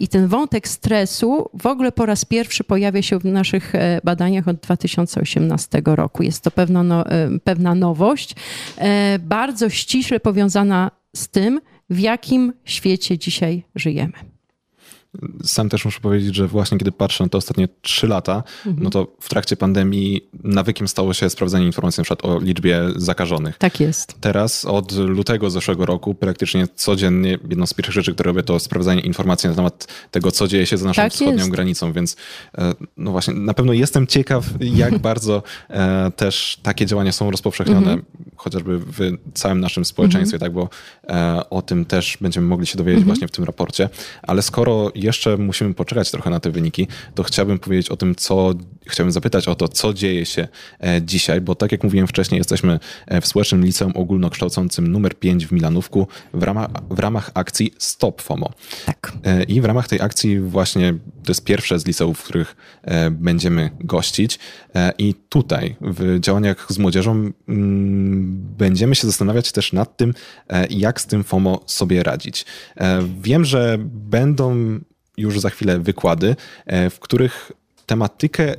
I 0.00 0.08
ten 0.08 0.28
wątek 0.28 0.63
stresu 0.68 1.50
w 1.54 1.66
ogóle 1.66 1.92
po 1.92 2.06
raz 2.06 2.24
pierwszy 2.24 2.64
pojawia 2.64 3.02
się 3.02 3.18
w 3.18 3.24
naszych 3.24 3.74
e, 3.74 4.00
badaniach 4.04 4.48
od 4.48 4.56
2018 4.56 5.82
roku. 5.84 6.22
Jest 6.22 6.42
to 6.42 6.50
pewna, 6.50 6.82
no, 6.82 7.06
e, 7.06 7.28
pewna 7.44 7.74
nowość, 7.74 8.34
e, 8.78 9.18
bardzo 9.18 9.70
ściśle 9.70 10.20
powiązana 10.20 10.90
z 11.16 11.28
tym, 11.28 11.60
w 11.90 11.98
jakim 11.98 12.52
świecie 12.64 13.18
dzisiaj 13.18 13.64
żyjemy. 13.74 14.33
Sam 15.44 15.68
też 15.68 15.84
muszę 15.84 16.00
powiedzieć, 16.00 16.34
że 16.34 16.48
właśnie 16.48 16.78
kiedy 16.78 16.92
patrzę 16.92 17.24
na 17.24 17.28
te 17.30 17.38
ostatnie 17.38 17.68
trzy 17.82 18.06
lata, 18.08 18.42
no 18.76 18.90
to 18.90 19.06
w 19.20 19.28
trakcie 19.28 19.56
pandemii 19.56 20.28
nawykiem 20.44 20.88
stało 20.88 21.14
się 21.14 21.30
sprawdzanie 21.30 21.66
informacji 21.66 22.00
na 22.00 22.04
przykład 22.04 22.24
o 22.24 22.40
liczbie 22.40 22.80
zakażonych. 22.96 23.58
Tak 23.58 23.80
jest. 23.80 24.14
Teraz 24.20 24.64
od 24.64 24.92
lutego 24.92 25.50
zeszłego 25.50 25.86
roku 25.86 26.14
praktycznie 26.14 26.68
codziennie 26.74 27.30
jedną 27.48 27.66
z 27.66 27.74
pierwszych 27.74 27.94
rzeczy, 27.94 28.14
które 28.14 28.28
robię, 28.28 28.42
to 28.42 28.58
sprawdzanie 28.58 29.00
informacji 29.00 29.48
na 29.50 29.54
temat 29.56 29.86
tego, 30.10 30.30
co 30.32 30.48
dzieje 30.48 30.66
się 30.66 30.76
za 30.76 30.86
naszą 30.86 31.02
Tak 31.02 31.12
wschodnią 31.12 31.34
jest. 31.36 31.50
granicą, 31.50 31.92
więc 31.92 32.16
e, 32.58 32.74
no 32.96 33.10
właśnie, 33.10 33.34
na 33.34 33.54
pewno 33.54 33.72
jestem 33.72 34.06
ciekaw, 34.06 34.44
jak 34.60 34.98
bardzo 35.08 35.42
e, 35.70 36.10
też 36.16 36.58
takie 36.62 36.86
działania 36.86 37.12
są 37.12 37.30
rozpowszechnione, 37.30 37.78
Mhm. 37.84 38.02
chociażby 38.36 38.78
w 38.78 38.98
całym 39.34 39.60
naszym 39.60 39.84
społeczeństwie, 39.84 40.38
tak, 40.38 40.52
bo 40.52 40.68
e, 41.08 41.50
o 41.50 41.62
tym 41.62 41.84
też 41.84 42.18
będziemy 42.20 42.46
mogli 42.46 42.66
się 42.66 42.78
dowiedzieć 42.78 42.98
Mhm. 43.00 43.14
właśnie 43.14 43.28
w 43.28 43.30
tym 43.30 43.44
raporcie, 43.44 43.88
ale 44.22 44.42
skoro 44.42 44.90
jeszcze 45.04 45.36
musimy 45.36 45.74
poczekać 45.74 46.10
trochę 46.10 46.30
na 46.30 46.40
te 46.40 46.50
wyniki, 46.50 46.88
to 47.14 47.22
chciałbym 47.22 47.58
powiedzieć 47.58 47.88
o 47.88 47.96
tym, 47.96 48.14
co, 48.14 48.54
chciałbym 48.86 49.12
zapytać 49.12 49.48
o 49.48 49.54
to, 49.54 49.68
co 49.68 49.94
dzieje 49.94 50.26
się 50.26 50.48
e, 50.80 51.02
dzisiaj, 51.02 51.40
bo 51.40 51.54
tak 51.54 51.72
jak 51.72 51.84
mówiłem 51.84 52.06
wcześniej, 52.06 52.38
jesteśmy 52.38 52.78
e, 53.06 53.20
w 53.20 53.26
Społecznym 53.26 53.64
Liceum 53.64 53.92
Ogólnokształcącym 53.96 54.86
numer 54.86 55.14
5 55.14 55.46
w 55.46 55.52
Milanówku 55.52 56.08
w 56.34 56.42
ramach, 56.42 56.70
w 56.90 56.98
ramach 56.98 57.30
akcji 57.34 57.74
Stop 57.78 58.22
FOMO. 58.22 58.50
Tak. 58.86 59.12
E, 59.24 59.42
I 59.42 59.60
w 59.60 59.64
ramach 59.64 59.88
tej 59.88 60.00
akcji 60.00 60.40
właśnie 60.40 60.94
to 61.24 61.30
jest 61.30 61.44
pierwsze 61.44 61.78
z 61.78 61.86
liceów, 61.86 62.18
w 62.18 62.22
których 62.22 62.56
będziemy 63.10 63.70
gościć. 63.80 64.38
I 64.98 65.14
tutaj 65.28 65.76
w 65.80 66.20
działaniach 66.20 66.66
z 66.68 66.78
młodzieżą 66.78 67.10
mm, 67.10 67.32
będziemy 68.58 68.94
się 68.94 69.06
zastanawiać 69.06 69.52
też 69.52 69.72
nad 69.72 69.96
tym, 69.96 70.14
jak 70.70 71.00
z 71.00 71.06
tym 71.06 71.24
FOMO 71.24 71.60
sobie 71.66 72.02
radzić. 72.02 72.46
Wiem, 73.22 73.44
że 73.44 73.78
będą 73.84 74.78
już 75.16 75.40
za 75.40 75.50
chwilę 75.50 75.78
wykłady, 75.78 76.36
e, 76.66 76.90
w 76.90 77.00
których 77.00 77.52
tematykę 77.86 78.54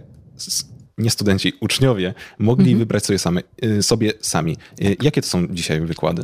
nie 0.97 1.09
studenci, 1.09 1.53
uczniowie 1.59 2.13
mogli 2.39 2.65
mhm. 2.65 2.79
wybrać 2.79 3.05
sobie, 3.05 3.19
same, 3.19 3.41
y, 3.63 3.83
sobie 3.83 4.13
sami. 4.21 4.57
Y, 4.81 4.95
jakie 5.01 5.21
to 5.21 5.27
są 5.27 5.47
dzisiaj 5.47 5.81
wykłady? 5.81 6.23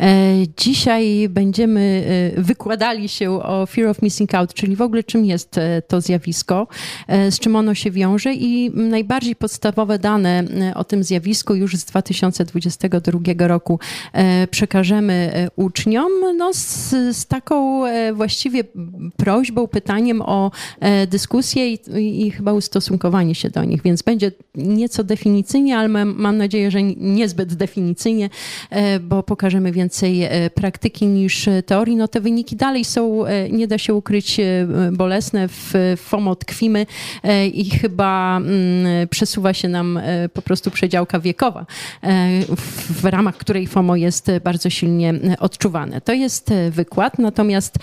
E, 0.00 0.34
dzisiaj 0.56 1.28
będziemy 1.28 2.04
y, 2.38 2.42
wykładali 2.42 3.08
się 3.08 3.30
o 3.30 3.66
fear 3.66 3.88
of 3.88 4.02
missing 4.02 4.34
out, 4.34 4.54
czyli 4.54 4.76
w 4.76 4.82
ogóle 4.82 5.04
czym 5.04 5.24
jest 5.24 5.58
e, 5.58 5.82
to 5.82 6.00
zjawisko, 6.00 6.66
e, 7.06 7.30
z 7.30 7.38
czym 7.38 7.56
ono 7.56 7.74
się 7.74 7.90
wiąże 7.90 8.34
i 8.34 8.70
najbardziej 8.74 9.36
podstawowe 9.36 9.98
dane 9.98 10.44
o 10.74 10.84
tym 10.84 11.04
zjawisku 11.04 11.54
już 11.54 11.76
z 11.76 11.84
2022 11.84 13.48
roku 13.48 13.78
przekażemy 14.50 15.48
uczniom 15.56 16.12
no, 16.36 16.54
z, 16.54 16.90
z 17.16 17.26
taką 17.26 17.82
właściwie 18.12 18.64
prośbą, 19.16 19.66
pytaniem 19.66 20.22
o 20.22 20.50
dyskusję 21.08 21.72
i, 21.72 21.78
i 22.26 22.30
chyba 22.30 22.52
ustosunkowanie 22.52 23.34
się 23.34 23.50
do 23.50 23.64
nich, 23.64 23.82
więc 23.82 24.03
będzie 24.04 24.32
nieco 24.54 25.04
definicyjnie, 25.04 25.78
ale 25.78 25.88
mam, 25.88 26.14
mam 26.16 26.36
nadzieję, 26.36 26.70
że 26.70 26.82
niezbyt 26.82 27.54
definicyjnie, 27.54 28.30
e, 28.70 29.00
bo 29.00 29.22
pokażemy 29.22 29.72
więcej 29.72 30.22
e, 30.22 30.50
praktyki 30.50 31.06
niż 31.06 31.48
teorii. 31.66 31.96
No 31.96 32.08
te 32.08 32.20
wyniki 32.20 32.56
dalej 32.56 32.84
są, 32.84 33.26
e, 33.26 33.50
nie 33.50 33.68
da 33.68 33.78
się 33.78 33.94
ukryć, 33.94 34.40
bolesne. 34.92 35.48
W 35.48 35.94
FOMO 35.96 36.36
tkwimy 36.36 36.86
i 37.52 37.70
chyba 37.70 38.36
mm, 38.36 39.08
przesuwa 39.08 39.54
się 39.54 39.68
nam 39.68 40.00
po 40.32 40.42
prostu 40.42 40.70
przedziałka 40.70 41.20
wiekowa, 41.20 41.66
w 42.90 43.04
ramach 43.04 43.36
której 43.36 43.66
FOMO 43.66 43.96
jest 43.96 44.30
bardzo 44.44 44.70
silnie 44.70 45.14
odczuwane. 45.38 46.00
To 46.00 46.12
jest 46.12 46.50
wykład, 46.70 47.18
natomiast 47.18 47.78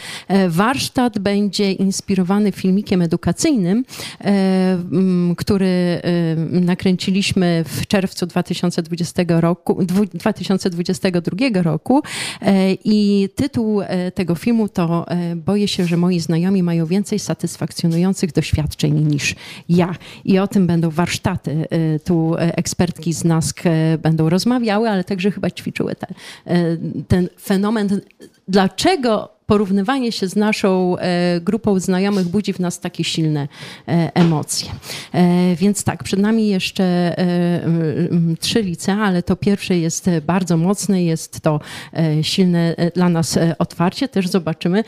warsztat 0.47 1.19
będzie 1.19 1.71
inspirowany 1.71 2.51
filmikiem 2.51 3.01
edukacyjnym, 3.01 3.85
który 5.37 6.01
nakręciliśmy 6.51 7.63
w 7.67 7.87
czerwcu 7.87 8.25
2020 8.25 9.23
roku, 9.27 9.85
2022 10.13 11.61
roku 11.61 12.01
e, 12.41 12.73
i 12.73 13.29
tytuł 13.35 13.81
e, 13.81 14.11
tego 14.11 14.35
filmu 14.35 14.69
to 14.69 15.07
e, 15.07 15.35
Boję 15.35 15.67
się, 15.67 15.85
że 15.85 15.97
moi 15.97 16.19
znajomi 16.19 16.63
mają 16.63 16.85
więcej 16.85 17.19
satysfakcjonujących 17.19 18.31
doświadczeń 18.31 18.93
niż 18.93 19.35
ja. 19.69 19.95
I 20.25 20.39
o 20.39 20.47
tym 20.47 20.67
będą 20.67 20.89
warsztaty. 20.89 21.65
Tu 22.03 22.35
ekspertki 22.37 23.13
z 23.13 23.23
NASK 23.23 23.63
będą 24.01 24.29
rozmawiały, 24.29 24.89
ale 24.89 25.03
także 25.03 25.31
chyba 25.31 25.51
ćwiczyły 25.51 25.95
te, 25.95 26.07
ten 27.07 27.29
fenomen. 27.41 28.01
Dlaczego 28.47 29.29
porównywanie 29.51 30.11
się 30.11 30.27
z 30.27 30.35
naszą 30.35 30.97
e, 30.97 31.41
grupą 31.41 31.79
znajomych 31.79 32.27
budzi 32.27 32.53
w 32.53 32.59
nas 32.59 32.79
takie 32.79 33.03
silne 33.03 33.47
e, 33.87 34.11
emocje. 34.13 34.71
E, 35.13 35.55
więc 35.55 35.83
tak, 35.83 36.03
przed 36.03 36.19
nami 36.19 36.47
jeszcze 36.47 37.15
trzy 38.39 38.61
licea, 38.61 38.97
ale 38.97 39.23
to 39.23 39.35
pierwsze 39.35 39.77
jest 39.77 40.09
bardzo 40.25 40.57
mocne, 40.57 41.03
jest 41.03 41.41
to 41.41 41.59
silne 42.21 42.75
dla 42.95 43.09
nas 43.09 43.39
otwarcie. 43.59 44.07
Też 44.07 44.27
zobaczymy, 44.27 44.83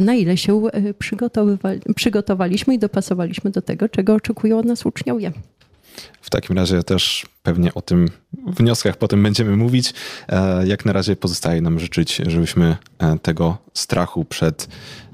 na 0.00 0.14
ile 0.14 0.36
się 0.36 0.62
przygotowaliśmy 1.94 2.74
i 2.74 2.78
dopasowaliśmy 2.78 3.50
do 3.50 3.62
tego, 3.62 3.88
czego 3.88 4.14
oczekują 4.14 4.58
od 4.58 4.66
nas 4.66 4.86
uczniowie. 4.86 5.32
W 6.20 6.30
takim 6.30 6.56
razie 6.56 6.82
też 6.82 7.26
pewnie 7.44 7.74
o 7.74 7.82
tym 7.82 8.08
wnioskach 8.46 8.96
potem 8.96 9.22
będziemy 9.22 9.56
mówić. 9.56 9.94
E, 10.28 10.66
jak 10.66 10.84
na 10.84 10.92
razie 10.92 11.16
pozostaje 11.16 11.60
nam 11.60 11.80
życzyć, 11.80 12.20
żebyśmy 12.26 12.76
e, 12.98 13.18
tego 13.18 13.58
strachu 13.74 14.24
przed 14.24 14.68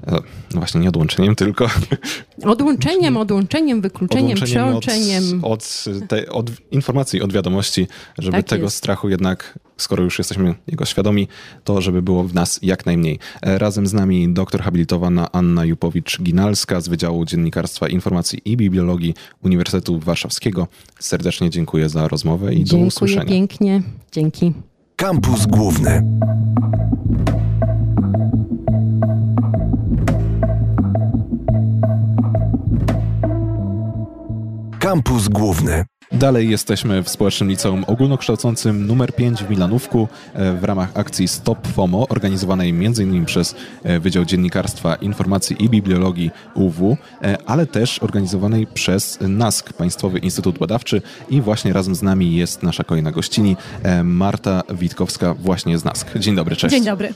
e, 0.07 0.11
no 0.53 0.59
właśnie 0.59 0.81
nie 0.81 0.89
odłączeniem, 0.89 1.35
tylko 1.35 1.69
odłączeniem, 2.43 3.17
odłączeniem, 3.17 3.81
wykluczeniem, 3.81 4.37
przełączeniem. 4.37 5.23
Od, 5.43 5.51
od, 5.51 6.07
te, 6.07 6.29
od, 6.29 6.51
informacji, 6.71 7.21
od 7.21 7.33
wiadomości, 7.33 7.87
żeby 8.17 8.37
tak 8.37 8.47
tego 8.47 8.63
jest. 8.63 8.75
strachu 8.75 9.09
jednak, 9.09 9.59
skoro 9.77 10.03
już 10.03 10.17
jesteśmy 10.17 10.55
jego 10.67 10.85
świadomi, 10.85 11.27
to 11.63 11.81
żeby 11.81 12.01
było 12.01 12.23
w 12.23 12.33
nas 12.33 12.59
jak 12.61 12.85
najmniej. 12.85 13.19
Razem 13.41 13.87
z 13.87 13.93
nami 13.93 14.33
doktor 14.33 14.61
habilitowana 14.61 15.31
Anna 15.31 15.61
Jupowicz-Ginalska 15.65 16.81
z 16.81 16.87
Wydziału 16.87 17.25
Dziennikarstwa 17.25 17.87
Informacji 17.87 18.41
i 18.45 18.57
Bibliologii 18.57 19.13
Uniwersytetu 19.43 19.99
Warszawskiego. 19.99 20.67
Serdecznie 20.99 21.49
dziękuję 21.49 21.89
za 21.89 22.07
rozmowę 22.07 22.20
i 22.53 22.63
dziękuję 22.63 22.81
do 22.81 22.87
usłyszenia. 22.87 23.25
Dziękuję 23.25 23.39
pięknie. 23.39 23.81
Dzięki. 24.11 24.53
Kampus 24.95 25.45
Główny. 25.45 26.03
Kampus 34.79 35.27
Główny. 35.27 35.85
Dalej 36.13 36.49
jesteśmy 36.49 37.03
w 37.03 37.09
Społecznym 37.09 37.49
Liceum 37.49 37.83
Ogólnokształcącym 37.87 38.87
numer 38.87 39.15
5 39.15 39.43
w 39.43 39.49
Milanówku 39.49 40.07
e, 40.33 40.53
w 40.53 40.63
ramach 40.63 40.89
akcji 40.93 41.27
Stop 41.27 41.67
FOMO, 41.67 42.07
organizowanej 42.07 42.69
m.in. 42.69 43.25
przez 43.25 43.55
e, 43.83 43.99
Wydział 43.99 44.25
Dziennikarstwa, 44.25 44.95
Informacji 44.95 45.65
i 45.65 45.69
Bibliologii 45.69 46.31
UW, 46.53 46.97
e, 47.21 47.37
ale 47.45 47.65
też 47.65 47.99
organizowanej 47.99 48.67
przez 48.67 49.19
NASK, 49.21 49.73
Państwowy 49.73 50.19
Instytut 50.19 50.57
Badawczy 50.57 51.01
i 51.29 51.41
właśnie 51.41 51.73
razem 51.73 51.95
z 51.95 52.01
nami 52.01 52.35
jest 52.35 52.63
nasza 52.63 52.83
kolejna 52.83 53.11
gościni, 53.11 53.57
Marta 54.03 54.63
Witkowska 54.69 55.33
właśnie 55.33 55.77
z 55.77 55.83
NASK. 55.83 56.17
Dzień 56.17 56.35
dobry, 56.35 56.55
cześć. 56.55 56.75
Dzień 56.75 56.85
dobry. 56.85 57.13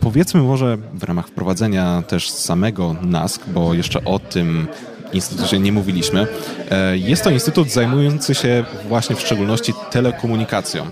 Powiedzmy 0.00 0.42
może 0.42 0.78
w 0.94 1.02
ramach 1.02 1.28
wprowadzenia 1.28 2.02
też 2.02 2.30
samego 2.30 2.96
NASK, 3.02 3.48
bo 3.48 3.74
jeszcze 3.74 4.04
o 4.04 4.18
tym 4.18 4.66
instytucie 5.12 5.58
nie 5.58 5.72
mówiliśmy. 5.72 6.26
E, 6.70 6.96
jest 6.96 7.24
to 7.24 7.30
instytut 7.30 7.70
zajmujący 7.70 8.34
się 8.34 8.64
właśnie 8.88 9.16
w 9.16 9.20
szczególności 9.20 9.74
telekomunikacją. 9.90 10.86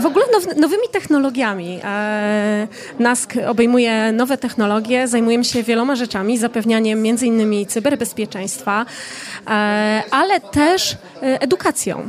W 0.00 0.06
ogóle 0.06 0.24
now, 0.32 0.56
nowymi 0.56 0.88
technologiami. 0.92 1.80
E, 1.84 2.68
NASK 2.98 3.34
obejmuje 3.46 4.12
nowe 4.12 4.38
technologie, 4.38 5.08
zajmujemy 5.08 5.44
się 5.44 5.62
wieloma 5.62 5.96
rzeczami, 5.96 6.38
zapewnianiem 6.38 7.02
między 7.02 7.26
innymi 7.26 7.66
cyberbezpieczeństwa, 7.66 8.86
e, 9.46 10.02
ale 10.10 10.40
też 10.40 10.96
edukacją. 11.20 12.08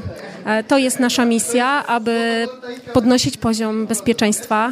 To 0.67 0.77
jest 0.77 0.99
nasza 0.99 1.25
misja, 1.25 1.85
aby 1.87 2.47
podnosić 2.93 3.37
poziom 3.37 3.87
bezpieczeństwa 3.87 4.71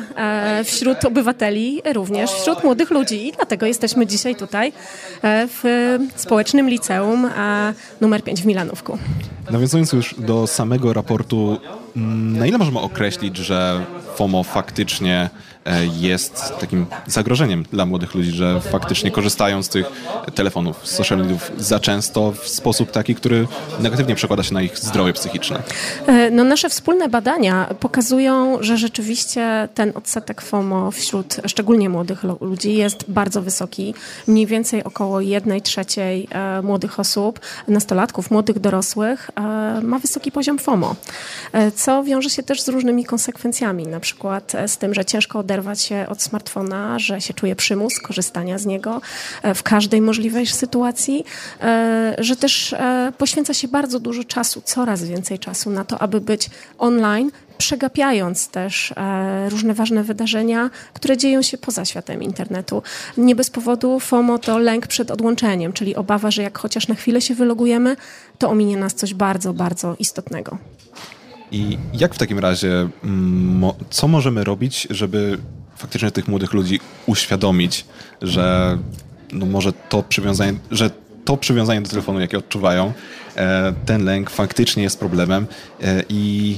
wśród 0.63 1.05
obywateli, 1.05 1.81
również 1.93 2.31
wśród 2.31 2.63
młodych 2.63 2.91
ludzi. 2.91 3.27
I 3.27 3.31
dlatego 3.31 3.65
jesteśmy 3.65 4.07
dzisiaj 4.07 4.35
tutaj 4.35 4.73
w 5.23 5.97
społecznym 6.15 6.69
Liceum 6.69 7.29
numer 8.01 8.23
5 8.23 8.41
w 8.41 8.45
Milanówku. 8.45 8.97
Nawiązując 9.51 9.93
już 9.93 10.15
do 10.17 10.47
samego 10.47 10.93
raportu, 10.93 11.57
mm, 11.95 12.37
na 12.37 12.47
ile 12.47 12.57
możemy 12.57 12.79
określić, 12.79 13.37
że 13.37 13.85
FOMO 14.15 14.43
faktycznie 14.43 15.29
E, 15.46 15.46
jest 15.99 16.53
takim 16.59 16.85
zagrożeniem 17.07 17.63
dla 17.71 17.85
młodych 17.85 18.15
ludzi, 18.15 18.31
że 18.31 18.61
faktycznie 18.61 19.11
korzystają 19.11 19.63
z 19.63 19.69
tych 19.69 19.85
telefonów, 20.35 20.87
z 20.87 20.91
social 20.91 21.17
mediów 21.17 21.51
za 21.57 21.79
często 21.79 22.31
w 22.31 22.47
sposób 22.47 22.91
taki, 22.91 23.15
który 23.15 23.47
negatywnie 23.79 24.15
przekłada 24.15 24.43
się 24.43 24.53
na 24.53 24.61
ich 24.61 24.77
zdrowie 24.77 25.13
psychiczne. 25.13 25.63
E, 26.07 26.31
no, 26.31 26.43
nasze 26.43 26.69
wspólne 26.69 27.09
badania 27.09 27.69
pokazują, 27.79 28.57
że 28.63 28.77
rzeczywiście 28.77 29.69
ten 29.73 29.91
odsetek 29.95 30.41
FOMO 30.41 30.91
wśród 30.91 31.35
szczególnie 31.45 31.89
młodych 31.89 32.23
ludzi 32.41 32.73
jest 32.73 33.05
bardzo 33.07 33.41
wysoki. 33.41 33.93
Mniej 34.27 34.45
więcej 34.45 34.83
około 34.83 35.21
jednej 35.21 35.61
trzeciej 35.61 36.27
e, 36.31 36.61
młodych 36.61 36.99
osób, 36.99 37.39
nastolatków, 37.67 38.31
młodych 38.31 38.59
dorosłych 38.59 39.31
ma 39.83 39.99
wysoki 39.99 40.31
poziom 40.31 40.59
FOMO, 40.59 40.95
co 41.75 42.03
wiąże 42.03 42.29
się 42.29 42.43
też 42.43 42.61
z 42.61 42.69
różnymi 42.69 43.05
konsekwencjami, 43.05 43.87
na 43.87 43.99
przykład 43.99 44.53
z 44.67 44.77
tym, 44.77 44.93
że 44.93 45.05
ciężko 45.05 45.39
oderwać 45.39 45.56
oderwać 45.57 45.81
się 45.81 46.05
od 46.09 46.21
smartfona, 46.21 46.99
że 46.99 47.21
się 47.21 47.33
czuje 47.33 47.55
przymus 47.55 47.99
korzystania 47.99 48.57
z 48.57 48.65
niego 48.65 49.01
e, 49.43 49.53
w 49.53 49.63
każdej 49.63 50.01
możliwej 50.01 50.47
sytuacji, 50.47 51.25
e, 51.61 52.15
że 52.19 52.35
też 52.35 52.73
e, 52.73 53.13
poświęca 53.17 53.53
się 53.53 53.67
bardzo 53.67 53.99
dużo 53.99 54.23
czasu, 54.23 54.61
coraz 54.65 55.03
więcej 55.03 55.39
czasu 55.39 55.69
na 55.69 55.83
to, 55.85 55.99
aby 55.99 56.21
być 56.21 56.49
online, 56.77 57.31
przegapiając 57.57 58.47
też 58.47 58.93
różne 59.49 59.73
ważne 59.73 60.03
wydarzenia, 60.03 60.69
które 60.93 61.17
dzieją 61.17 61.41
się 61.41 61.57
poza 61.57 61.85
światem 61.85 62.23
internetu. 62.23 62.83
Nie 63.17 63.35
bez 63.35 63.49
powodu 63.49 63.99
FOMO 63.99 64.39
to 64.39 64.57
lęk 64.57 64.87
przed 64.87 65.11
odłączeniem, 65.11 65.73
czyli 65.73 65.95
obawa, 65.95 66.31
że 66.31 66.43
jak 66.43 66.57
chociaż 66.57 66.87
na 66.87 66.95
chwilę 66.95 67.21
się 67.21 67.35
wylogujemy, 67.35 67.95
to 68.37 68.49
ominie 68.49 68.77
nas 68.77 68.93
coś 68.93 69.13
bardzo, 69.13 69.53
bardzo 69.53 69.95
istotnego. 69.99 70.57
I 71.51 71.77
jak 71.93 72.15
w 72.15 72.17
takim 72.17 72.39
razie, 72.39 72.89
mm, 73.03 73.71
co 73.89 74.07
możemy 74.07 74.43
robić, 74.43 74.87
żeby 74.89 75.37
faktycznie 75.75 76.11
tych 76.11 76.27
młodych 76.27 76.53
ludzi 76.53 76.79
uświadomić, 77.05 77.85
że 78.21 78.77
no 79.33 79.45
może 79.45 79.73
to 79.73 80.03
przywiązanie, 80.03 80.53
że 80.71 80.89
to 81.25 81.37
przywiązanie 81.37 81.81
do 81.81 81.89
telefonu, 81.89 82.19
jakie 82.19 82.37
odczuwają, 82.37 82.93
e, 83.35 83.73
ten 83.85 84.03
lęk 84.03 84.29
faktycznie 84.29 84.83
jest 84.83 84.99
problemem 84.99 85.47
e, 85.81 86.03
i 86.09 86.57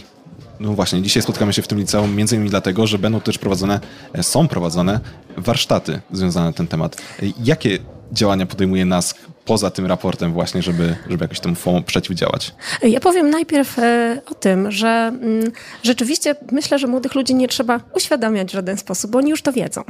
no 0.60 0.74
właśnie, 0.74 1.02
dzisiaj 1.02 1.24
spotkamy 1.24 1.54
się 1.54 1.62
w 1.62 1.68
tym 1.68 1.80
liceum 1.80 2.16
między 2.16 2.36
innymi 2.36 2.50
dlatego, 2.50 2.88
że 2.88 3.00
będą 3.00 3.22
też 3.22 3.38
prowadzone, 3.38 3.80
e, 4.14 4.24
są 4.24 4.48
prowadzone 4.48 5.00
warsztaty 5.38 6.02
związane 6.12 6.46
na 6.46 6.54
ten 6.54 6.68
temat. 6.68 7.02
Jakie 7.44 7.80
działania 8.12 8.46
podejmuje 8.46 8.86
nas 8.86 9.16
poza 9.46 9.70
tym 9.70 9.86
raportem 9.86 10.34
właśnie, 10.34 10.62
żeby, 10.62 10.96
żeby 11.10 11.24
jakoś 11.24 11.40
temu 11.40 11.56
FOMO 11.56 11.82
przeciwdziałać? 11.82 12.56
Ja 12.84 13.00
powiem 13.00 13.30
najpierw 13.30 13.80
e, 13.80 14.22
o 14.32 14.34
tym, 14.36 14.72
że 14.72 14.88
mm, 14.88 15.52
rzeczywiście 15.84 16.36
myślę, 16.52 16.80
że 16.80 16.88
młodych 16.88 17.16
ludzi 17.16 17.36
nie 17.36 17.48
trzeba 17.48 17.80
uświadamiać 17.94 18.50
w 18.50 18.54
żaden 18.54 18.78
sposób, 18.78 19.12
bo 19.12 19.18
oni 19.18 19.30
już 19.30 19.42
to 19.42 19.54
wiedzą. 19.54 19.84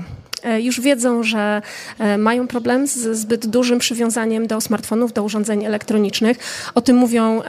E, 0.43 0.61
już 0.61 0.81
wiedzą, 0.81 1.23
że 1.23 1.61
e, 1.99 2.17
mają 2.17 2.47
problem 2.47 2.87
z 2.87 3.17
zbyt 3.17 3.47
dużym 3.47 3.79
przywiązaniem 3.79 4.47
do 4.47 4.61
smartfonów, 4.61 5.13
do 5.13 5.23
urządzeń 5.23 5.65
elektronicznych. 5.65 6.37
O 6.75 6.81
tym 6.81 6.97
mówią, 6.97 7.41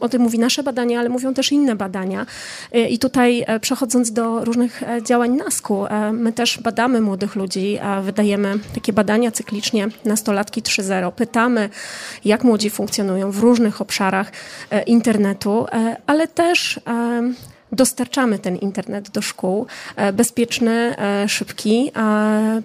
o 0.00 0.08
tym 0.08 0.22
mówi 0.22 0.38
nasze 0.38 0.62
badania, 0.62 1.00
ale 1.00 1.08
mówią 1.08 1.34
też 1.34 1.52
inne 1.52 1.76
badania. 1.76 2.26
I 2.90 2.98
tutaj 2.98 3.46
przechodząc 3.60 4.12
do 4.12 4.44
różnych 4.44 4.82
działań 5.06 5.36
NASK-u, 5.36 5.86
my 6.12 6.32
też 6.32 6.58
badamy 6.58 7.00
młodych 7.00 7.36
ludzi, 7.36 7.78
wydajemy 8.02 8.58
takie 8.74 8.92
badania 8.92 9.30
cyklicznie, 9.30 9.88
nastolatki 10.04 10.62
3.0. 10.62 11.12
Pytamy, 11.12 11.68
jak 12.24 12.44
młodzi 12.44 12.70
funkcjonują 12.70 13.30
w 13.30 13.38
różnych 13.38 13.80
obszarach 13.80 14.32
e, 14.70 14.82
internetu, 14.82 15.66
e, 15.72 15.96
ale 16.06 16.28
też 16.28 16.80
e, 16.86 17.32
dostarczamy 17.72 18.38
ten 18.38 18.56
internet 18.56 19.10
do 19.10 19.22
szkół, 19.22 19.66
bezpieczny, 20.12 20.94
szybki, 21.28 21.92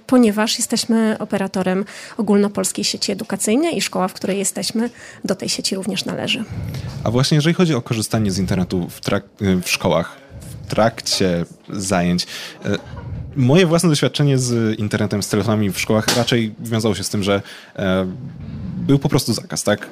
ponieważ 0.08 0.58
jesteśmy 0.58 1.18
operatorem 1.20 1.86
ogólnopolskiej 2.18 2.86
sieci 2.86 3.12
edukacyjnej 3.12 3.78
i 3.78 3.82
szkoła, 3.82 4.08
w 4.08 4.14
której 4.14 4.38
jesteśmy, 4.38 4.90
do 5.24 5.36
tej 5.36 5.50
sieci 5.50 5.76
również 5.76 6.06
należy. 6.06 6.44
A 7.04 7.12
właśnie 7.12 7.36
jeżeli 7.36 7.54
chodzi 7.54 7.74
o 7.74 7.82
korzystanie 7.82 8.32
z 8.32 8.40
internetu 8.40 8.90
w, 8.90 9.02
w 9.64 9.70
szkołach, 9.70 10.18
w 10.66 10.68
trakcie 10.70 11.46
zajęć, 11.70 12.28
Moje 13.36 13.66
własne 13.66 13.90
doświadczenie 13.90 14.38
z 14.38 14.80
internetem, 14.80 15.24
z 15.24 15.30
telefonami 15.30 15.72
w 15.72 15.80
szkołach 15.80 16.18
raczej 16.18 16.56
wiązało 16.60 16.96
się 16.96 17.04
z 17.04 17.10
tym, 17.10 17.24
że 17.24 17.42
e, 17.76 18.06
był 18.78 19.00
po 19.00 19.10
prostu 19.10 19.34
zakaz, 19.34 19.64
tak? 19.64 19.88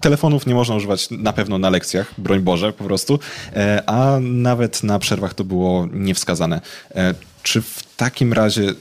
Telefonów 0.00 0.46
nie 0.46 0.54
można 0.54 0.74
używać 0.74 1.10
na 1.10 1.32
pewno 1.32 1.58
na 1.58 1.70
lekcjach, 1.70 2.14
broń 2.18 2.40
Boże 2.40 2.72
po 2.72 2.84
prostu, 2.84 3.18
e, 3.56 3.82
a 3.86 4.18
nawet 4.20 4.82
na 4.82 4.98
przerwach 4.98 5.34
to 5.34 5.44
było 5.44 5.88
niewskazane. 5.92 6.60
E, 6.94 7.14
czy 7.42 7.62
w 7.62 7.82
takim 7.96 8.32
razie 8.32 8.74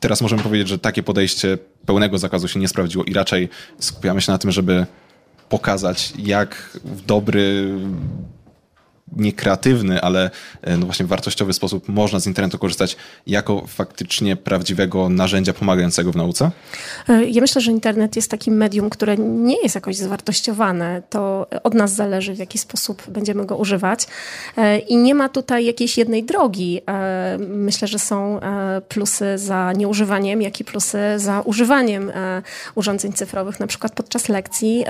teraz 0.00 0.22
możemy 0.22 0.42
powiedzieć, 0.42 0.68
że 0.68 0.78
takie 0.78 1.02
podejście 1.02 1.58
pełnego 1.86 2.18
zakazu 2.18 2.48
się 2.48 2.60
nie 2.60 2.68
sprawdziło 2.68 3.04
i 3.04 3.12
raczej 3.12 3.48
skupiamy 3.78 4.20
się 4.20 4.32
na 4.32 4.38
tym, 4.38 4.50
żeby 4.50 4.86
pokazać, 5.48 6.12
jak 6.18 6.78
w 6.84 7.00
dobry 7.00 7.74
nie 9.16 9.32
kreatywny, 9.32 10.00
ale 10.00 10.30
e, 10.62 10.76
no 10.76 10.86
właśnie 10.86 11.06
wartościowy 11.06 11.52
sposób 11.52 11.88
można 11.88 12.20
z 12.20 12.26
internetu 12.26 12.58
korzystać 12.58 12.96
jako 13.26 13.66
faktycznie 13.66 14.36
prawdziwego 14.36 15.08
narzędzia 15.08 15.52
pomagającego 15.52 16.12
w 16.12 16.16
nauce? 16.16 16.50
E, 17.08 17.24
ja 17.24 17.40
myślę, 17.40 17.60
że 17.60 17.70
internet 17.70 18.16
jest 18.16 18.30
takim 18.30 18.54
medium, 18.54 18.90
które 18.90 19.16
nie 19.16 19.62
jest 19.62 19.74
jakoś 19.74 19.96
zwartościowane. 19.96 21.02
To 21.10 21.46
od 21.62 21.74
nas 21.74 21.94
zależy, 21.94 22.34
w 22.34 22.38
jaki 22.38 22.58
sposób 22.58 23.02
będziemy 23.08 23.46
go 23.46 23.56
używać. 23.56 24.06
E, 24.56 24.78
I 24.78 24.96
nie 24.96 25.14
ma 25.14 25.28
tutaj 25.28 25.64
jakiejś 25.64 25.98
jednej 25.98 26.24
drogi. 26.24 26.80
Myślę, 27.38 27.88
że 27.88 27.98
są 27.98 28.40
plusy 28.88 29.38
za 29.38 29.72
nieużywaniem, 29.72 30.42
jak 30.42 30.60
i 30.60 30.64
plusy 30.64 30.98
za 31.16 31.40
używaniem 31.40 32.12
urządzeń 32.74 33.12
cyfrowych, 33.12 33.60
na 33.60 33.66
przykład 33.66 33.92
podczas 33.92 34.28
lekcji. 34.28 34.84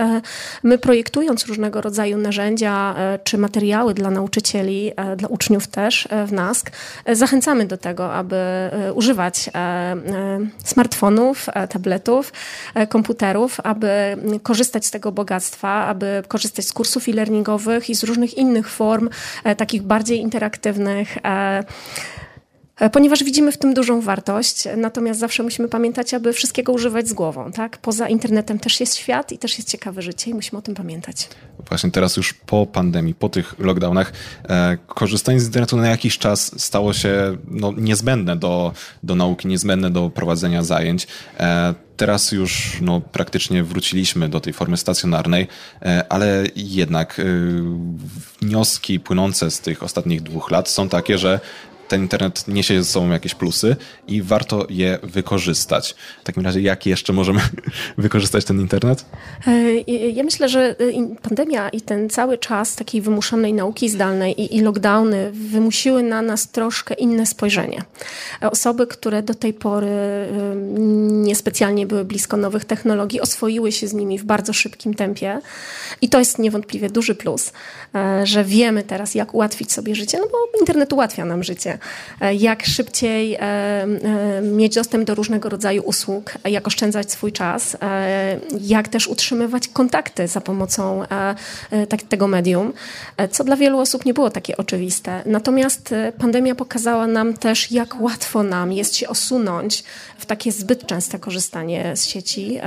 My 0.63 0.79
projektując 0.79 1.47
różnego 1.47 1.81
rodzaju 1.81 2.19
narzędzia 2.19 2.95
czy 3.25 3.39
materiały 3.39 3.95
dla 3.95 4.10
nauczycieli, 4.11 4.93
e, 4.97 5.17
dla 5.17 5.29
uczniów 5.29 5.67
też 5.67 6.09
e, 6.11 6.27
w 6.27 6.33
NASK. 6.33 6.71
E, 7.05 7.17
zachęcamy 7.17 7.67
do 7.67 7.77
tego, 7.77 8.15
aby 8.15 8.37
używać 8.95 9.51
smartfonów, 10.65 11.47
tabletów, 11.71 12.33
komputerów, 12.89 13.61
aby 13.65 14.17
korzystać 14.43 14.87
z 14.87 14.91
tego 14.91 15.13
bogactwa, 15.13 15.87
aby 15.87 16.23
korzystać 16.29 16.65
z 16.67 16.73
kursów 16.73 17.09
e-learningowych 17.09 17.91
i 17.91 17.95
z 17.95 18.05
różnych 18.05 18.39
innych 18.39 18.69
form, 18.69 19.09
takich 19.57 19.83
bardziej 19.83 20.21
interaktywnych 20.21 21.19
ponieważ 22.89 23.25
widzimy 23.25 23.53
w 23.53 23.59
tym 23.59 23.75
dużą 23.75 24.01
wartość, 24.01 24.65
natomiast 24.77 25.21
zawsze 25.21 25.43
musimy 25.43 25.69
pamiętać, 25.69 26.15
aby 26.15 26.33
wszystkiego 26.33 26.73
używać 26.73 27.09
z 27.09 27.13
głową. 27.13 27.53
Tak? 27.53 27.79
Poza 27.79 28.09
internetem 28.09 28.59
też 28.59 28.81
jest 28.81 28.97
świat 28.97 29.33
i 29.33 29.39
też 29.39 29.59
jest 29.59 29.71
ciekawe 29.71 30.03
życie 30.03 30.31
i 30.31 30.35
musimy 30.35 30.59
o 30.59 30.63
tym 30.63 30.75
pamiętać. 30.75 31.29
Właśnie 31.69 31.91
teraz 31.91 32.17
już 32.17 32.35
po 32.35 32.67
pandemii, 32.67 33.15
po 33.15 33.29
tych 33.29 33.59
lockdownach, 33.59 34.13
e, 34.49 34.79
korzystanie 34.87 35.41
z 35.41 35.47
internetu 35.47 35.77
na 35.77 35.89
jakiś 35.89 36.19
czas 36.19 36.61
stało 36.61 36.93
się 36.93 37.37
no, 37.49 37.73
niezbędne 37.77 38.37
do, 38.37 38.73
do 39.03 39.15
nauki, 39.15 39.49
niezbędne 39.49 39.91
do 39.91 40.11
prowadzenia 40.11 40.63
zajęć. 40.63 41.07
E, 41.41 41.75
teraz 42.01 42.33
już 42.33 42.79
no, 42.81 43.01
praktycznie 43.01 43.65
wróciliśmy 43.65 44.29
do 44.29 44.41
tej 44.41 44.53
formy 44.53 44.77
stacjonarnej, 44.77 45.49
e, 45.83 46.13
ale 46.13 46.45
jednak 46.57 47.19
e, 47.19 47.25
wnioski 48.43 49.01
płynące 49.01 49.51
z 49.51 49.61
tych 49.61 49.83
ostatnich 49.83 50.23
dwóch 50.23 50.51
lat 50.51 50.69
są 50.69 50.89
takie, 50.89 51.19
że 51.19 51.41
ten 51.91 52.03
internet 52.03 52.49
niesie 52.49 52.83
ze 52.83 52.91
sobą 52.91 53.11
jakieś 53.11 53.35
plusy 53.35 53.77
i 54.09 54.23
warto 54.23 54.67
je 54.69 54.99
wykorzystać. 55.03 55.95
W 56.21 56.25
takim 56.25 56.45
razie, 56.45 56.61
jak 56.61 56.87
jeszcze 56.87 57.13
możemy 57.13 57.41
wykorzystać 57.99 58.45
ten 58.45 58.61
internet? 58.61 59.05
E, 59.47 59.81
ja 59.91 60.23
myślę, 60.23 60.49
że 60.49 60.61
e, 60.61 60.75
pandemia 61.23 61.69
i 61.69 61.81
ten 61.81 62.11
cały 62.11 62.39
czas 62.39 62.77
takiej 62.77 63.01
wymuszonej 63.01 63.53
nauki 63.53 63.89
zdalnej 63.89 64.41
i, 64.41 64.57
i 64.57 64.61
lockdowny 64.61 65.31
wymusiły 65.33 66.03
na 66.03 66.23
nas 66.23 66.51
troszkę 66.51 66.95
inne 66.95 67.27
spojrzenie. 67.27 67.83
Osoby, 68.41 68.87
które 68.87 69.23
do 69.23 69.35
tej 69.35 69.55
pory 69.55 69.87
e, 69.87 70.29
niespecjalnie 71.11 71.87
były 71.87 72.05
blisko 72.05 72.37
nowych 72.37 72.65
technologii, 72.65 73.21
oswoiły 73.21 73.73
się 73.73 73.89
z 73.89 73.93
nimi 73.93 74.19
w 74.19 74.25
bardzo 74.25 74.53
szybkim 74.53 74.95
tempie 74.95 75.41
i 76.03 76.09
to 76.09 76.19
jest 76.19 76.39
niewątpliwie 76.39 76.91
duży 76.91 77.15
plus, 77.15 77.53
że 78.25 78.45
wiemy 78.45 78.83
teraz, 78.83 79.15
jak 79.15 79.35
ułatwić 79.35 79.73
sobie 79.73 79.95
życie, 79.95 80.19
no 80.19 80.25
bo 80.33 80.61
internet 80.61 80.93
ułatwia 80.93 81.25
nam 81.25 81.45
życie. 81.45 81.80
E, 82.21 82.35
jak 82.35 82.67
szybciej 82.67 83.35
e, 83.35 83.41
e, 83.41 84.43
mieć 84.43 84.75
dostęp 84.75 85.05
do 85.05 85.15
różnego 85.15 85.49
rodzaju 85.49 85.83
usług, 85.83 86.33
jak 86.45 86.67
oszczędzać 86.67 87.13
swój 87.13 87.33
czas, 87.33 87.77
jak 88.61 88.89
też 88.89 89.09
utrzymywać 89.09 89.69
kontakty 89.69 90.29
za 90.29 90.41
pomocą 90.41 91.03
tak, 91.89 92.03
tego 92.03 92.27
medium, 92.29 92.73
co 93.31 93.45
dla 93.45 93.57
wielu 93.57 93.79
osób 93.79 94.05
nie 94.05 94.15
było 94.15 94.31
takie 94.31 94.57
oczywiste. 94.57 95.23
Natomiast 95.27 95.95
pandemia 96.19 96.55
pokazała 96.55 97.07
nam 97.07 97.35
też, 97.35 97.71
jak 97.71 98.01
łatwo 98.01 98.43
nam 98.43 98.73
jest 98.73 98.97
się 98.97 99.09
osunąć 99.09 99.85
w 100.19 100.27
takie 100.27 100.53
zbyt 100.53 100.87
częste 100.87 101.19
korzystanie 101.19 101.97
z 101.97 102.05
sieci, 102.05 102.59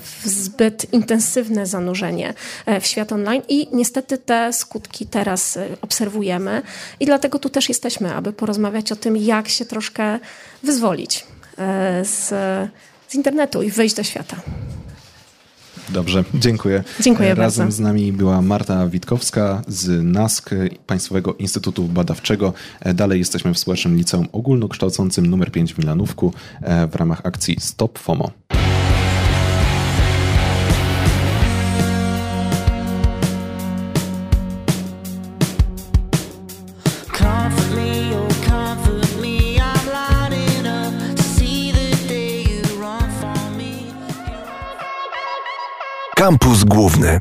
w 0.00 0.28
zbyt 0.28 0.92
intensywne 0.92 1.66
zanurzenie 1.66 2.34
w 2.80 2.86
świat 2.86 3.12
online 3.12 3.42
i 3.48 3.68
niestety 3.72 4.18
te 4.18 4.52
skutki 4.52 5.06
teraz 5.06 5.58
obserwujemy 5.82 6.62
i 7.00 7.06
dlatego 7.06 7.38
tu 7.38 7.48
też 7.48 7.68
jesteśmy, 7.68 8.14
aby 8.14 8.32
porozmawiać 8.32 8.57
porozmawiać 8.58 8.92
o 8.92 8.96
tym, 8.96 9.16
jak 9.16 9.48
się 9.48 9.64
troszkę 9.64 10.18
wyzwolić 10.62 11.26
e, 11.58 12.04
z, 12.04 12.28
z 13.08 13.14
internetu 13.14 13.62
i 13.62 13.70
wyjść 13.70 13.94
do 13.94 14.02
świata. 14.02 14.36
Dobrze, 15.88 16.24
dziękuję. 16.34 16.84
Dziękuję 17.00 17.34
Razem 17.34 17.66
bardzo. 17.66 17.76
z 17.76 17.80
nami 17.80 18.12
była 18.12 18.42
Marta 18.42 18.86
Witkowska 18.86 19.62
z 19.68 20.04
NASK, 20.04 20.50
Państwowego 20.86 21.34
Instytutu 21.34 21.84
Badawczego. 21.84 22.52
E, 22.80 22.94
dalej 22.94 23.18
jesteśmy 23.18 23.54
w 23.54 23.58
Społecznym 23.58 23.96
Liceum 23.96 24.26
Ogólnokształcącym 24.32 25.34
nr 25.34 25.52
5 25.52 25.74
w 25.74 25.78
Milanówku 25.78 26.32
e, 26.62 26.86
w 26.86 26.94
ramach 26.94 27.20
akcji 27.24 27.56
Stop 27.60 27.98
FOMO. 27.98 28.30
Kampus 46.28 46.64
Główny. 46.64 47.20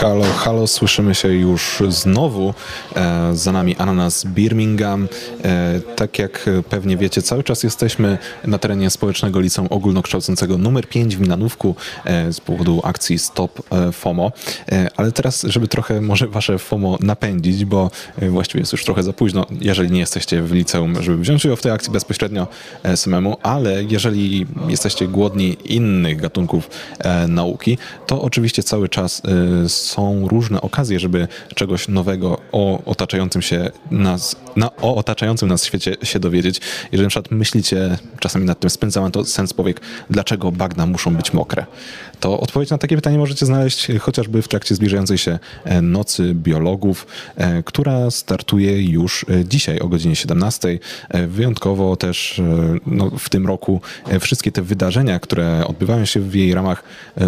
Halo, 0.00 0.24
halo, 0.24 0.66
słyszymy 0.66 1.14
się 1.14 1.28
już 1.28 1.82
znowu. 1.88 2.54
E, 2.96 3.30
za 3.34 3.52
nami 3.52 3.76
Ananas 3.76 4.24
Birmingham. 4.24 5.08
E, 5.44 5.80
tak 5.96 6.18
jak 6.18 6.50
pewnie 6.70 6.96
wiecie, 6.96 7.22
cały 7.22 7.44
czas 7.44 7.62
jesteśmy 7.62 8.18
na 8.44 8.58
terenie 8.58 8.90
Społecznego 8.90 9.40
Liceum 9.40 9.68
Ogólnokształcącego 9.70 10.58
numer 10.58 10.88
5 10.88 11.16
w 11.16 11.20
Milanówku 11.20 11.74
e, 12.04 12.32
z 12.32 12.40
powodu 12.40 12.80
akcji 12.84 13.18
Stop 13.18 13.62
e, 13.72 13.92
FOMO. 13.92 14.32
E, 14.72 14.88
ale 14.96 15.12
teraz, 15.12 15.42
żeby 15.42 15.68
trochę 15.68 16.00
może 16.00 16.28
wasze 16.28 16.58
FOMO 16.58 16.98
napędzić, 17.00 17.64
bo 17.64 17.90
e, 18.18 18.28
właściwie 18.28 18.60
jest 18.60 18.72
już 18.72 18.84
trochę 18.84 19.02
za 19.02 19.12
późno, 19.12 19.46
jeżeli 19.60 19.90
nie 19.90 20.00
jesteście 20.00 20.42
w 20.42 20.52
liceum, 20.52 21.02
żeby 21.02 21.18
wziąć 21.18 21.44
udział 21.44 21.56
w 21.56 21.62
tej 21.62 21.72
akcji 21.72 21.92
bezpośrednio 21.92 22.46
samemu, 22.96 23.36
ale 23.42 23.84
jeżeli 23.84 24.46
jesteście 24.68 25.08
głodni 25.08 25.56
innych 25.64 26.20
gatunków 26.20 26.70
nauki, 27.28 27.78
to 28.06 28.22
oczywiście 28.22 28.62
cały 28.62 28.88
czas 28.88 29.22
są 29.90 30.28
różne 30.28 30.60
okazje, 30.60 31.00
żeby 31.00 31.28
czegoś 31.54 31.88
nowego 31.88 32.38
o 32.52 32.84
otaczającym 32.84 33.42
się 33.42 33.70
nas, 33.90 34.36
na, 34.56 34.76
o 34.76 34.96
otaczającym 34.96 35.48
nas 35.48 35.64
świecie 35.64 35.96
się 36.02 36.18
dowiedzieć. 36.18 36.60
Jeżeli 36.92 37.06
na 37.06 37.10
przykład 37.10 37.30
myślicie 37.30 37.98
czasami 38.20 38.44
nad 38.44 38.60
tym, 38.60 38.70
spędzałem 38.70 39.12
to 39.12 39.24
sens 39.24 39.52
powiek, 39.52 39.80
dlaczego 40.10 40.52
bagna 40.52 40.86
muszą 40.86 41.16
być 41.16 41.32
mokre, 41.32 41.66
to 42.20 42.40
odpowiedź 42.40 42.70
na 42.70 42.78
takie 42.78 42.96
pytanie 42.96 43.18
możecie 43.18 43.46
znaleźć 43.46 43.86
chociażby 44.00 44.42
w 44.42 44.48
trakcie 44.48 44.74
zbliżającej 44.74 45.18
się 45.18 45.38
e, 45.64 45.82
Nocy 45.82 46.34
Biologów, 46.34 47.06
e, 47.36 47.62
która 47.62 48.10
startuje 48.10 48.82
już 48.82 49.26
e, 49.28 49.44
dzisiaj 49.44 49.78
o 49.78 49.88
godzinie 49.88 50.16
17. 50.16 50.78
Wyjątkowo 51.28 51.96
też 51.96 52.40
no, 52.86 53.10
w 53.18 53.28
tym 53.28 53.46
roku 53.46 53.80
wszystkie 54.20 54.52
te 54.52 54.62
wydarzenia, 54.62 55.20
które 55.20 55.66
odbywają 55.66 56.04
się 56.04 56.20
w 56.20 56.34
jej 56.34 56.54
ramach, 56.54 56.82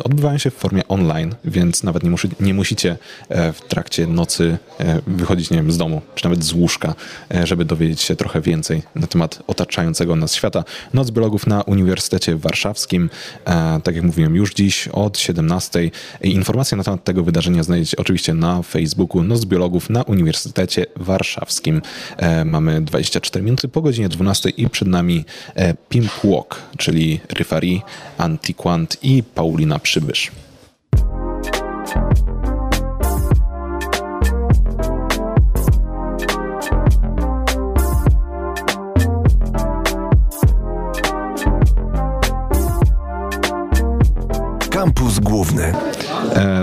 odbywają 0.04 0.38
się 0.38 0.50
w 0.50 0.54
formie 0.54 0.88
online, 0.88 1.34
więc 1.44 1.82
nawet 1.82 2.02
nie, 2.02 2.10
musi, 2.10 2.28
nie 2.40 2.54
musicie 2.54 2.96
w 3.30 3.60
trakcie 3.68 4.06
nocy 4.06 4.58
wychodzić 5.06 5.50
nie 5.50 5.56
wiem, 5.56 5.72
z 5.72 5.78
domu, 5.78 6.02
czy 6.14 6.24
nawet 6.24 6.44
z 6.44 6.52
łóżka, 6.52 6.94
żeby 7.44 7.64
dowiedzieć 7.64 8.00
się 8.00 8.16
trochę 8.16 8.40
więcej 8.40 8.82
na 8.94 9.06
temat 9.06 9.42
otaczającego 9.46 10.16
nas 10.16 10.34
świata. 10.34 10.64
Noc 10.94 11.10
Biologów 11.10 11.46
na 11.46 11.62
Uniwersytecie 11.62 12.36
Warszawskim, 12.36 13.10
tak 13.84 13.94
jak 13.94 14.04
mówiłem, 14.04 14.36
już 14.36 14.54
dziś 14.54 14.88
od 14.88 15.18
17. 15.18 15.90
Informacje 16.22 16.76
na 16.76 16.84
temat 16.84 17.04
tego 17.04 17.22
wydarzenia 17.22 17.62
znajdziecie 17.62 17.96
oczywiście 17.96 18.34
na 18.34 18.62
Facebooku 18.62 19.22
Noc 19.22 19.44
Biologów 19.44 19.90
na 19.90 20.02
Uniwersytecie 20.02 20.86
Warszawskim. 20.96 21.82
E, 22.16 22.44
mamy 22.44 22.80
24 22.80 23.44
minuty 23.44 23.68
po 23.68 23.82
godzinie 23.82 24.08
12 24.08 24.50
i 24.50 24.70
przed 24.70 24.88
nami 24.88 25.24
e, 25.54 25.74
Pimp 25.88 26.10
Walk, 26.24 26.58
czyli 26.78 27.20
Ryfari, 27.28 27.82
Antiquant 28.18 28.96
i 29.02 29.22
Paulina 29.22 29.78
Przybysz. 29.78 30.30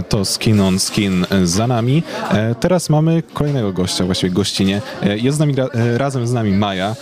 To 0.10 0.26
Skin 0.26 0.62
on 0.62 0.80
Skin 0.80 1.26
za 1.44 1.68
nami. 1.68 2.04
E, 2.32 2.56
teraz 2.56 2.90
mamy 2.90 3.24
kolejnego 3.34 3.74
gościa, 3.74 4.06
właściwie 4.06 4.34
gościnie. 4.34 4.82
E, 5.02 5.18
jest 5.18 5.38
z 5.38 5.40
nami, 5.40 5.56
razem 5.98 6.28
z 6.28 6.34
nami 6.34 6.52
Maja, 6.52 6.96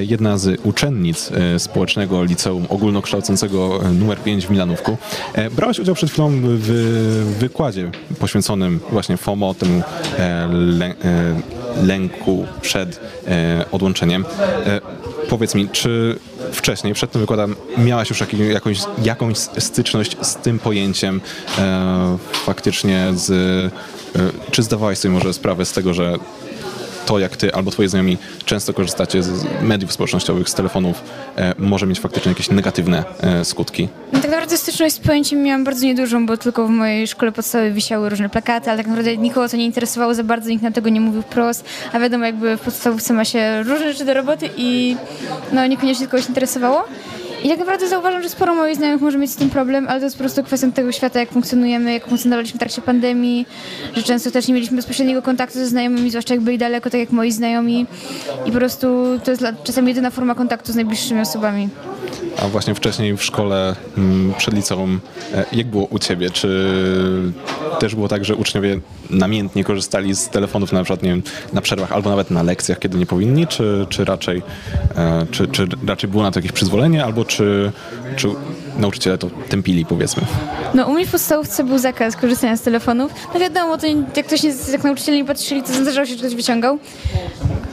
jedna 0.00 0.38
z 0.38 0.60
uczennic 0.64 1.30
Społecznego 1.58 2.24
Liceum 2.24 2.66
Ogólnokształcącego 2.68 3.80
numer 3.92 4.18
5 4.18 4.46
w 4.46 4.50
Milanówku. 4.50 4.96
Brałaś 5.56 5.78
udział 5.78 5.94
przed 5.94 6.10
chwilą 6.10 6.30
w 6.42 7.36
wykładzie 7.38 7.90
poświęconym 8.18 8.80
właśnie 8.90 9.16
FOMO, 9.16 9.54
temu 9.54 9.82
lęku 11.82 12.46
przed 12.60 13.00
odłączeniem. 13.72 14.24
Powiedz 15.28 15.54
mi, 15.54 15.68
czy 15.68 16.18
wcześniej, 16.52 16.94
przed 16.94 17.10
tym 17.10 17.20
wykładem, 17.20 17.56
miałaś 17.78 18.10
już 18.10 18.20
jakąś, 18.20 18.78
jakąś 19.02 19.38
styczność 19.38 20.16
z 20.22 20.36
tym 20.36 20.58
pojęciem 20.58 21.20
e, 21.58 22.18
faktycznie 22.32 23.08
z... 23.14 23.30
E, 23.30 24.50
czy 24.50 24.62
zdawałaś 24.62 24.98
sobie 24.98 25.14
może 25.14 25.34
sprawę 25.34 25.64
z 25.64 25.72
tego, 25.72 25.94
że 25.94 26.18
to, 27.08 27.18
jak 27.18 27.36
ty 27.36 27.54
albo 27.54 27.70
twoi 27.70 27.88
znajomi 27.88 28.16
często 28.44 28.74
korzystacie 28.74 29.22
z 29.22 29.44
mediów 29.62 29.92
społecznościowych, 29.92 30.48
z 30.48 30.54
telefonów, 30.54 31.02
e, 31.36 31.54
może 31.58 31.86
mieć 31.86 32.00
faktycznie 32.00 32.28
jakieś 32.32 32.50
negatywne 32.50 33.04
e, 33.20 33.44
skutki? 33.44 33.88
No, 34.12 34.20
tak 34.20 34.30
naprawdę 34.30 34.56
styczność 34.56 34.94
z 34.94 34.98
pojęciem 34.98 35.42
miałam 35.42 35.64
bardzo 35.64 35.84
niedużą, 35.84 36.26
bo 36.26 36.36
tylko 36.36 36.66
w 36.66 36.70
mojej 36.70 37.06
szkole 37.06 37.32
podstawowej 37.32 37.72
wisiały 37.72 38.08
różne 38.08 38.28
plakaty, 38.28 38.70
ale 38.70 38.78
tak 38.78 38.86
naprawdę 38.86 39.16
nikogo 39.16 39.48
to 39.48 39.56
nie 39.56 39.64
interesowało 39.64 40.14
za 40.14 40.24
bardzo, 40.24 40.50
nikt 40.50 40.62
na 40.62 40.70
tego 40.70 40.88
nie 40.88 41.00
mówił 41.00 41.22
wprost, 41.22 41.64
a 41.92 41.98
wiadomo, 41.98 42.24
jakby 42.24 42.56
w 42.56 42.60
podstawówce 42.60 43.14
ma 43.14 43.24
się 43.24 43.62
różne 43.62 43.92
rzeczy 43.92 44.04
do 44.04 44.14
roboty 44.14 44.50
i 44.56 44.96
no 45.52 45.66
niekoniecznie 45.66 46.06
kogoś 46.06 46.28
interesowało. 46.28 46.84
I 47.44 47.48
tak 47.48 47.58
naprawdę 47.58 47.88
zauważam, 47.88 48.22
że 48.22 48.28
sporo 48.28 48.54
moich 48.54 48.76
znajomych 48.76 49.02
może 49.02 49.18
mieć 49.18 49.30
z 49.30 49.36
tym 49.36 49.50
problem, 49.50 49.88
ale 49.88 50.00
to 50.00 50.06
jest 50.06 50.16
po 50.16 50.22
prostu 50.22 50.44
kwestią 50.44 50.72
tego 50.72 50.92
świata, 50.92 51.20
jak 51.20 51.30
funkcjonujemy, 51.30 51.92
jak 51.92 52.06
funkcjonowaliśmy 52.06 52.56
w 52.56 52.60
trakcie 52.60 52.82
pandemii, 52.82 53.46
że 53.96 54.02
często 54.02 54.30
też 54.30 54.48
nie 54.48 54.54
mieliśmy 54.54 54.76
bezpośredniego 54.76 55.22
kontaktu 55.22 55.58
ze 55.58 55.66
znajomymi, 55.66 56.10
zwłaszcza 56.10 56.34
jak 56.34 56.42
byli 56.42 56.58
daleko, 56.58 56.90
tak 56.90 57.00
jak 57.00 57.10
moi 57.10 57.32
znajomi. 57.32 57.86
I 58.46 58.52
po 58.52 58.58
prostu 58.58 58.86
to 59.24 59.30
jest 59.30 59.44
czasami 59.64 59.88
jedyna 59.88 60.10
forma 60.10 60.34
kontaktu 60.34 60.72
z 60.72 60.74
najbliższymi 60.74 61.20
osobami. 61.20 61.68
A 62.42 62.48
właśnie 62.48 62.74
wcześniej 62.74 63.16
w 63.16 63.22
szkole 63.22 63.76
mm, 63.98 64.34
przed 64.38 64.54
liceum, 64.54 65.00
e, 65.34 65.44
jak 65.52 65.66
było 65.66 65.84
u 65.84 65.98
ciebie? 65.98 66.30
Czy 66.30 66.82
też 67.80 67.94
było 67.94 68.08
tak, 68.08 68.24
że 68.24 68.36
uczniowie 68.36 68.80
namiętnie 69.10 69.64
korzystali 69.64 70.14
z 70.14 70.28
telefonów 70.28 70.72
na 70.72 70.82
przykład 70.82 71.02
nie 71.02 71.10
wiem, 71.10 71.22
na 71.52 71.60
przerwach 71.60 71.92
albo 71.92 72.10
nawet 72.10 72.30
na 72.30 72.42
lekcjach, 72.42 72.78
kiedy 72.78 72.98
nie 72.98 73.06
powinni, 73.06 73.46
czy, 73.46 73.86
czy, 73.88 74.04
raczej, 74.04 74.42
e, 74.96 75.26
czy, 75.30 75.48
czy 75.48 75.66
raczej 75.86 76.10
było 76.10 76.22
na 76.22 76.30
to 76.30 76.38
jakieś 76.38 76.52
przyzwolenie, 76.52 77.04
albo 77.04 77.24
czy, 77.24 77.72
czy 78.16 78.28
nauczyciele 78.78 79.18
to 79.18 79.30
tępili, 79.48 79.86
powiedzmy? 79.86 80.22
No 80.74 80.86
u 80.86 80.92
mnie 80.92 81.06
w 81.06 81.10
podstawówce 81.10 81.64
był 81.64 81.78
zakaz 81.78 82.16
korzystania 82.16 82.56
z 82.56 82.62
telefonów. 82.62 83.12
No 83.34 83.40
wiadomo, 83.40 83.78
to 83.78 83.86
jak 84.16 84.26
ktoś 84.26 84.42
nie, 84.42 84.52
jak 84.72 84.84
nauczyciele 84.84 85.16
nie 85.16 85.24
patrzyli, 85.24 85.62
to 85.62 85.72
zdarzało 85.72 86.06
się, 86.06 86.12
że 86.12 86.18
ktoś 86.18 86.34
wyciągał. 86.34 86.78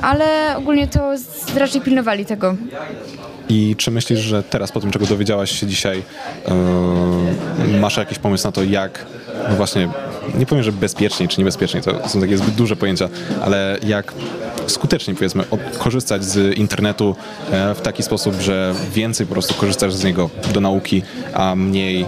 Ale 0.01 0.55
ogólnie 0.57 0.87
to 0.87 1.11
raczej 1.55 1.81
pilnowali 1.81 2.25
tego. 2.25 2.55
I 3.49 3.75
czy 3.77 3.91
myślisz, 3.91 4.19
że 4.19 4.43
teraz 4.43 4.71
po 4.71 4.81
tym, 4.81 4.91
czego 4.91 5.05
dowiedziałaś 5.05 5.59
się 5.59 5.67
dzisiaj, 5.67 6.03
yy, 7.67 7.79
masz 7.79 7.97
jakiś 7.97 8.19
pomysł 8.19 8.47
na 8.47 8.51
to, 8.51 8.63
jak 8.63 9.05
no 9.49 9.55
właśnie, 9.55 9.89
nie 10.37 10.45
powiem, 10.45 10.63
że 10.63 10.71
bezpieczniej 10.71 11.29
czy 11.29 11.37
niebezpieczniej, 11.37 11.83
to 11.83 12.09
są 12.09 12.21
takie 12.21 12.37
zbyt 12.37 12.55
duże 12.55 12.75
pojęcia, 12.75 13.09
ale 13.41 13.77
jak 13.83 14.13
skutecznie 14.67 15.15
powiedzmy 15.15 15.43
korzystać 15.77 16.23
z 16.23 16.57
internetu 16.57 17.15
e, 17.51 17.75
w 17.75 17.81
taki 17.81 18.03
sposób, 18.03 18.35
że 18.41 18.73
więcej 18.93 19.27
po 19.27 19.33
prostu 19.33 19.53
korzystasz 19.53 19.93
z 19.93 20.03
niego 20.03 20.29
do 20.53 20.61
nauki, 20.61 21.01
a 21.33 21.55
mniej 21.55 22.01
e, 22.01 22.07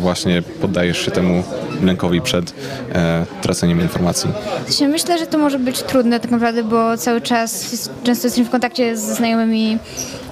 właśnie 0.00 0.42
poddajesz 0.42 1.04
się 1.04 1.10
temu 1.10 1.44
lękowi 1.82 2.20
przed 2.20 2.54
traceniem 3.42 3.80
informacji. 3.80 4.30
Myślę, 4.88 5.18
że 5.18 5.26
to 5.26 5.38
może 5.38 5.58
być 5.58 5.82
trudne 5.82 6.20
tak 6.20 6.30
naprawdę, 6.30 6.64
bo 6.64 6.96
cały 6.96 7.20
czas 7.20 7.70
często 8.04 8.26
jesteśmy 8.26 8.44
w 8.44 8.50
kontakcie 8.50 8.96
ze 8.96 9.14
znajomymi 9.14 9.78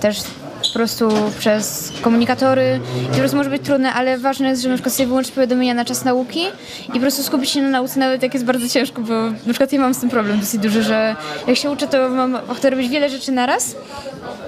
też 0.01 0.21
po 0.69 0.75
prostu 0.75 1.09
przez 1.39 1.93
komunikatory 2.03 2.81
i 3.05 3.13
po 3.13 3.19
prostu 3.19 3.37
może 3.37 3.51
być 3.51 3.63
trudne, 3.63 3.93
ale 3.93 4.19
ważne 4.19 4.49
jest, 4.49 4.63
że 4.63 4.69
na 4.69 4.75
przykład 4.75 4.95
sobie 4.95 5.07
wyłączyć 5.07 5.33
powiadomienia 5.33 5.75
na 5.75 5.85
czas 5.85 6.05
nauki 6.05 6.45
i 6.89 6.93
po 6.93 7.01
prostu 7.01 7.23
skupić 7.23 7.51
się 7.51 7.63
na 7.63 7.71
nauce, 7.71 8.01
nawet 8.01 8.23
jak 8.23 8.35
jest 8.35 8.47
bardzo 8.47 8.69
ciężko, 8.69 9.03
bo 9.03 9.15
na 9.31 9.49
przykład 9.49 9.73
ja 9.73 9.81
mam 9.81 9.95
z 9.95 9.99
tym 9.99 10.11
problem 10.11 10.41
dosyć 10.41 10.61
duży, 10.61 10.83
że 10.83 11.17
jak 11.47 11.57
się 11.57 11.71
uczę, 11.71 11.87
to 11.87 12.09
mam 12.09 12.35
ochotę 12.35 12.71
robić 12.71 12.89
wiele 12.89 13.11
rzeczy 13.11 13.33
naraz. 13.33 13.77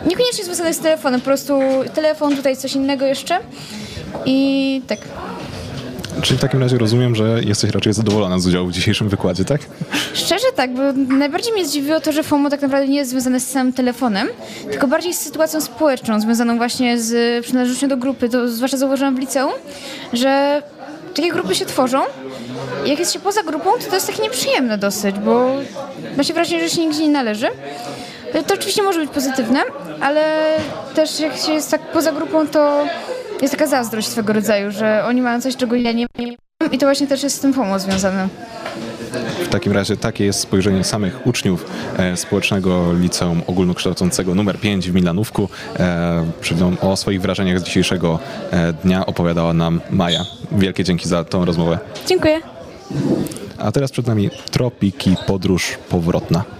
Niekoniecznie 0.06 0.44
związane 0.44 0.74
z 0.74 0.78
telefonem, 0.78 1.20
po 1.20 1.24
prostu 1.24 1.60
telefon, 1.94 2.36
tutaj 2.36 2.56
coś 2.56 2.74
innego 2.74 3.04
jeszcze 3.06 3.38
i 4.26 4.82
tak. 4.86 4.98
Czyli 6.22 6.38
w 6.38 6.40
takim 6.40 6.60
razie 6.60 6.78
rozumiem, 6.78 7.14
że 7.14 7.40
jesteś 7.44 7.70
raczej 7.70 7.92
zadowolona 7.92 8.38
z 8.38 8.46
udziału 8.46 8.68
w 8.68 8.72
dzisiejszym 8.72 9.08
wykładzie, 9.08 9.44
tak? 9.44 9.60
Szczerze 10.14 10.46
tak, 10.56 10.74
bo 10.74 10.82
najbardziej 10.92 11.52
mnie 11.52 11.66
zdziwiło 11.66 12.00
to, 12.00 12.12
że 12.12 12.22
FOMO 12.22 12.50
tak 12.50 12.62
naprawdę 12.62 12.88
nie 12.88 12.96
jest 12.96 13.10
związane 13.10 13.40
z 13.40 13.50
samym 13.50 13.72
telefonem, 13.72 14.28
tylko 14.70 14.86
bardziej 14.86 15.14
z 15.14 15.18
sytuacją 15.18 15.60
społeczną, 15.60 16.20
związaną 16.20 16.56
właśnie 16.56 16.98
z 16.98 17.44
przynależnością 17.44 17.88
do 17.88 17.96
grupy. 17.96 18.28
To 18.28 18.48
zwłaszcza 18.48 18.76
zauważyłam 18.76 19.16
w 19.16 19.18
liceum, 19.18 19.52
że 20.12 20.62
takie 21.14 21.32
grupy 21.32 21.54
się 21.54 21.66
tworzą 21.66 22.02
jak 22.86 22.98
jest 22.98 23.12
się 23.12 23.20
poza 23.20 23.42
grupą, 23.42 23.70
to 23.72 23.88
to 23.88 23.94
jest 23.94 24.06
takie 24.06 24.22
nieprzyjemne 24.22 24.78
dosyć, 24.78 25.18
bo 25.18 25.50
ma 26.16 26.24
się 26.24 26.34
wrażenie, 26.34 26.68
że 26.68 26.76
się 26.76 26.80
nigdzie 26.80 27.02
nie 27.02 27.12
należy. 27.12 27.46
To 28.46 28.54
oczywiście 28.54 28.82
może 28.82 29.00
być 29.00 29.10
pozytywne, 29.10 29.60
ale 30.00 30.22
też 30.94 31.20
jak 31.20 31.36
się 31.36 31.52
jest 31.52 31.70
tak 31.70 31.80
poza 31.80 32.12
grupą, 32.12 32.46
to 32.48 32.86
jest 33.42 33.52
taka 33.54 33.66
zazdrość 33.66 34.08
swego 34.08 34.32
rodzaju, 34.32 34.70
że 34.70 35.04
oni 35.04 35.22
mają 35.22 35.40
coś, 35.40 35.56
czego 35.56 35.76
ja 35.76 35.92
nie 35.92 36.06
mam 36.16 36.72
i 36.72 36.78
to 36.78 36.86
właśnie 36.86 37.06
też 37.06 37.22
jest 37.22 37.36
z 37.36 37.40
tym 37.40 37.54
pomoc 37.54 37.82
związane. 37.82 38.28
W 39.44 39.48
takim 39.48 39.72
razie 39.72 39.96
takie 39.96 40.24
jest 40.24 40.40
spojrzenie 40.40 40.84
samych 40.84 41.26
uczniów 41.26 41.66
e, 41.98 42.16
Społecznego 42.16 42.92
Liceum 42.92 43.42
Ogólnokształcącego 43.46 44.34
numer 44.34 44.60
5 44.60 44.90
w 44.90 44.94
Milanówku. 44.94 45.48
E, 45.78 46.26
o 46.80 46.96
swoich 46.96 47.20
wrażeniach 47.20 47.60
z 47.60 47.62
dzisiejszego 47.62 48.18
e, 48.50 48.72
dnia 48.72 49.06
opowiadała 49.06 49.52
nam 49.52 49.80
Maja. 49.90 50.24
Wielkie 50.52 50.84
dzięki 50.84 51.08
za 51.08 51.24
tą 51.24 51.44
rozmowę. 51.44 51.78
Dziękuję. 52.06 52.40
A 53.58 53.72
teraz 53.72 53.92
przed 53.92 54.06
nami 54.06 54.30
Tropiki 54.50 55.16
Podróż 55.26 55.78
Powrotna. 55.88 56.55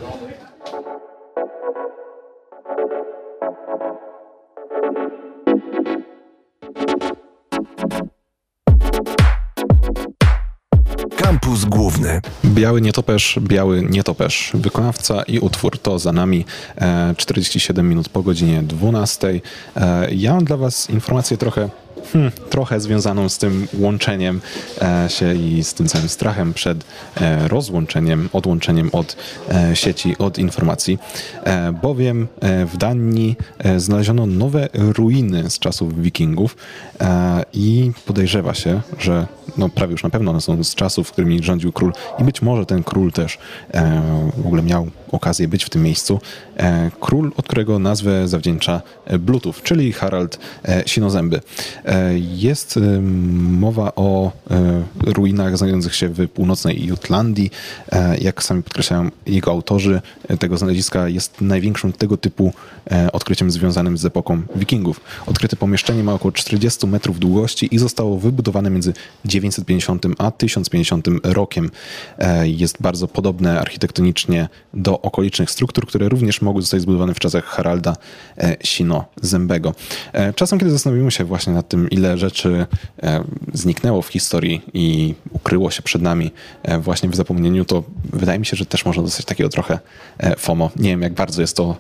Kampus 11.27 11.65
Główny. 11.65 12.21
Biały 12.45 12.81
nietoperz, 12.81 13.39
biały 13.43 13.83
nietoperz. 13.83 14.51
Wykonawca 14.55 15.23
i 15.23 15.39
utwór 15.39 15.79
to 15.79 15.99
za 15.99 16.13
nami. 16.13 16.45
47 17.17 17.87
e, 17.87 17.89
minut 17.89 18.09
po 18.09 18.23
godzinie 18.23 18.63
12. 18.63 19.41
E, 19.77 20.15
ja 20.15 20.35
mam 20.35 20.45
dla 20.45 20.57
Was 20.57 20.91
informację 20.91 21.37
trochę 21.37 21.69
hmm, 22.13 22.33
trochę 22.51 22.81
związaną 22.81 23.29
z 23.29 23.39
tym 23.39 23.69
łączeniem 23.79 24.41
e, 24.83 25.11
się 25.11 25.35
i 25.35 25.65
z 25.65 25.75
tym 25.75 25.89
całym 25.89 26.09
strachem 26.09 26.55
przed 26.55 26.85
e, 27.17 27.49
rozłączeniem, 27.49 28.29
odłączeniem 28.33 28.91
od 28.93 29.17
e, 29.49 29.77
sieci, 29.77 30.19
od 30.19 30.39
informacji, 30.39 30.99
bowiem 31.83 32.29
w 32.67 32.77
Danii 32.77 33.37
znaleziono 33.77 34.27
nowe 34.27 34.69
ruiny 34.75 35.51
z 35.51 35.59
czasów 35.59 36.03
wikingów 36.03 36.57
i 37.53 37.93
podejrzewa 38.07 38.55
się, 38.55 38.81
że 38.99 39.27
no 39.59 39.69
prawie 39.69 39.93
już 39.93 40.03
na 40.03 40.11
pewno 40.11 40.31
one 40.31 40.41
są 40.41 40.65
z 40.65 40.75
czasów, 40.75 41.09
w 41.09 41.13
którymi 41.13 41.43
rządził 41.43 41.73
król 41.73 41.93
i 42.19 42.25
być 42.25 42.43
może 42.43 42.67
ten 42.67 42.85
król 42.85 43.13
też 43.13 43.39
w 44.37 44.47
ogóle 44.47 44.63
miał 44.63 44.87
okazję 45.13 45.49
być 45.49 45.65
w 45.65 45.71
tym 45.71 45.83
miejscu. 45.83 46.21
Król, 47.01 47.33
od 47.37 47.45
którego 47.45 47.79
nazwę 47.79 48.29
zawdzięcza 48.29 48.83
Bluetooth, 49.19 49.55
czyli 49.63 49.93
Harald 49.93 50.39
Sinozęby. 50.87 51.41
E, 51.97 52.19
jest 52.19 52.77
e, 52.77 53.01
mowa 53.51 53.93
o 53.97 54.33
e, 54.51 55.13
ruinach 55.13 55.59
znajdujących 55.59 55.95
się 55.95 56.09
w 56.09 56.29
północnej 56.29 56.87
Jutlandii. 56.87 57.51
Jak 58.21 58.43
sami 58.43 58.63
podkreślają 58.63 59.11
jego 59.27 59.51
autorzy, 59.51 60.01
tego 60.39 60.59
znaleziska 60.59 61.09
jest 61.09 61.41
największym 61.41 61.93
tego 61.93 62.17
typu 62.17 62.53
odkryciem 63.13 63.51
związanym 63.51 63.99
z 63.99 64.05
epoką 64.05 64.43
wikingów. 64.57 65.01
Odkryte 65.27 65.57
pomieszczenie 65.57 66.03
ma 66.03 66.15
około 66.15 66.33
40 66.33 66.87
metrów 66.87 67.19
długości 67.19 67.75
i 67.75 67.79
zostało 67.79 68.19
wybudowane 68.19 68.71
między 68.71 68.93
950 69.25 70.07
a 70.19 70.31
1050 70.31 71.07
rokiem. 71.23 71.71
Jest 72.43 72.77
bardzo 72.81 73.09
podobne 73.09 73.61
architektonicznie 73.61 74.49
do 74.75 75.01
okolicznych 75.01 75.51
struktur, 75.51 75.87
które 75.87 76.09
również 76.09 76.43
mogły 76.43 76.63
zostać 76.63 76.81
zbudowane 76.81 77.15
w 77.15 77.19
czasach 77.19 77.45
Haralda 77.45 77.97
Sino-Zębego. 78.65 79.75
Czasem, 80.35 80.59
kiedy 80.59 80.71
zastanowimy 80.71 81.11
się 81.11 81.25
właśnie 81.25 81.53
nad 81.53 81.69
tym, 81.69 81.86
ile 81.91 82.19
rzeczy 82.19 82.67
e, 83.03 83.25
zniknęło 83.53 84.03
w 84.03 84.09
historii 84.09 84.63
i 84.75 85.15
ukryło 85.33 85.71
się 85.71 85.83
przed 85.83 86.03
nami 86.03 86.31
e, 86.63 86.79
właśnie 86.79 87.09
w 87.09 87.17
zapomnieniu, 87.17 87.65
to 87.65 87.83
wydaje 88.13 88.39
mi 88.39 88.47
się, 88.47 88.57
że 88.57 88.67
też 88.67 88.85
można 88.85 89.03
dostać 89.03 89.27
takiego 89.27 89.51
trochę 89.51 89.79
e, 90.19 90.37
FOMO. 90.37 90.71
Nie 90.77 90.91
wiem, 90.91 91.03
jak 91.03 91.15
bardzo 91.15 91.41
jest 91.41 91.57
to 91.57 91.77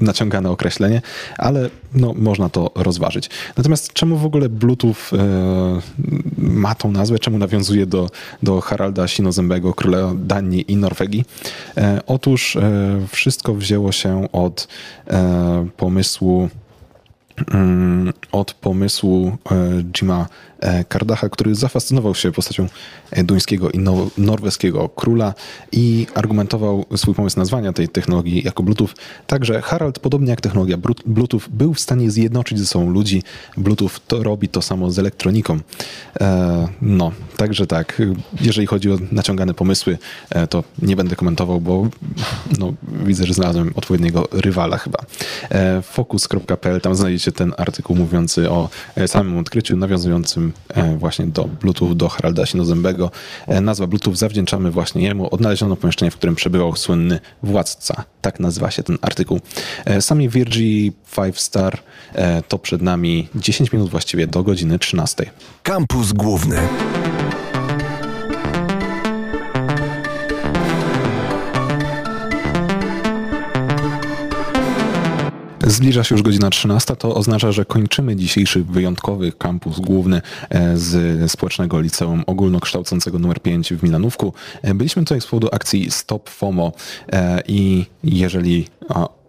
naciągane 0.00 0.50
określenie, 0.50 1.02
ale 1.38 1.70
no, 1.94 2.14
można 2.16 2.48
to 2.48 2.70
rozważyć. 2.74 3.30
Natomiast 3.56 3.92
czemu 3.92 4.16
w 4.16 4.24
ogóle 4.24 4.48
Bluetooth 4.48 4.94
ma 6.38 6.74
tą 6.74 6.92
nazwę? 6.92 7.18
Czemu 7.18 7.38
nawiązuje 7.38 7.86
do, 7.86 8.10
do 8.42 8.60
Haralda 8.60 9.08
Sinozębego, 9.08 9.74
króla 9.74 10.12
Danii 10.16 10.72
i 10.72 10.76
Norwegii? 10.76 11.24
Otóż 12.06 12.58
wszystko 13.08 13.54
wzięło 13.54 13.92
się 13.92 14.28
od 14.32 14.68
pomysłu 15.76 16.48
od 18.32 18.54
pomysłu 18.54 19.36
e, 19.50 19.82
Jima 20.00 20.26
e, 20.60 20.84
Kardacha, 20.84 21.28
który 21.28 21.54
zafascynował 21.54 22.14
się 22.14 22.32
postacią 22.32 22.66
duńskiego 23.24 23.70
i 23.70 23.78
no- 23.78 24.10
norweskiego 24.18 24.88
króla 24.88 25.34
i 25.72 26.06
argumentował 26.14 26.84
swój 26.96 27.14
pomysł 27.14 27.38
nazwania 27.38 27.72
tej 27.72 27.88
technologii 27.88 28.42
jako 28.44 28.62
Bluetooth. 28.62 28.88
Także 29.26 29.62
Harald, 29.62 29.98
podobnie 29.98 30.30
jak 30.30 30.40
technologia 30.40 30.76
Bluetooth, 31.06 31.42
był 31.50 31.74
w 31.74 31.80
stanie 31.80 32.10
zjednoczyć 32.10 32.58
ze 32.58 32.66
sobą 32.66 32.90
ludzi. 32.90 33.22
Bluetooth 33.56 33.90
to 34.06 34.22
robi 34.22 34.48
to 34.48 34.62
samo 34.62 34.90
z 34.90 34.98
elektroniką. 34.98 35.58
E, 36.20 36.68
no, 36.82 37.12
także 37.40 37.66
tak, 37.66 38.02
jeżeli 38.40 38.66
chodzi 38.66 38.92
o 38.92 38.98
naciągane 39.12 39.54
pomysły, 39.54 39.98
e, 40.30 40.46
to 40.46 40.64
nie 40.82 40.96
będę 40.96 41.16
komentował, 41.16 41.60
bo 41.60 41.88
no, 42.58 42.72
widzę, 43.04 43.26
że 43.26 43.34
znalazłem 43.34 43.72
odpowiedniego 43.74 44.28
rywala 44.32 44.78
chyba. 44.78 44.98
E, 45.50 45.82
Focus.pl, 45.82 46.80
tam 46.80 46.94
znajdziecie 46.94 47.32
ten 47.32 47.54
artykuł 47.56 47.96
mówiący 47.96 48.50
o 48.50 48.68
e, 48.96 49.08
samym 49.08 49.38
odkryciu, 49.38 49.76
nawiązującym 49.76 50.52
właśnie 50.98 51.26
do 51.26 51.44
Bluetooth, 51.44 51.94
do 51.94 52.08
Haralda 52.08 52.46
Sinozębego. 52.46 53.10
Nazwa 53.60 53.86
Bluetooth 53.86 54.14
zawdzięczamy 54.14 54.70
właśnie 54.70 55.02
jemu. 55.02 55.34
Odnaleziono 55.34 55.76
pomieszczenie, 55.76 56.10
w 56.10 56.16
którym 56.16 56.34
przebywał 56.34 56.76
słynny 56.76 57.20
władca. 57.42 58.04
Tak 58.20 58.40
nazywa 58.40 58.70
się 58.70 58.82
ten 58.82 58.98
artykuł. 59.02 59.40
Sami 60.00 60.28
Virgi 60.28 60.92
5 61.16 61.40
Star 61.40 61.78
to 62.48 62.58
przed 62.58 62.82
nami 62.82 63.28
10 63.34 63.72
minut 63.72 63.90
właściwie 63.90 64.26
do 64.26 64.42
godziny 64.42 64.78
13. 64.78 65.30
Kampus 65.62 66.12
Główny. 66.12 66.58
Zbliża 75.70 76.04
się 76.04 76.14
już 76.14 76.22
godzina 76.22 76.50
13, 76.50 76.96
to 76.96 77.14
oznacza, 77.14 77.52
że 77.52 77.64
kończymy 77.64 78.16
dzisiejszy 78.16 78.64
wyjątkowy 78.64 79.32
kampus 79.32 79.80
główny 79.80 80.22
e, 80.50 80.76
z 80.76 81.32
Społecznego 81.32 81.80
Liceum 81.80 82.24
Ogólnokształcącego 82.26 83.18
nr 83.18 83.42
5 83.42 83.72
w 83.74 83.82
Milanówku. 83.82 84.32
E, 84.62 84.74
Byliśmy 84.74 85.02
tutaj 85.02 85.20
z 85.20 85.26
powodu 85.26 85.48
akcji 85.52 85.90
Stop 85.90 86.28
FOMO 86.30 86.72
e, 87.12 87.42
i 87.48 87.86
jeżeli 88.04 88.66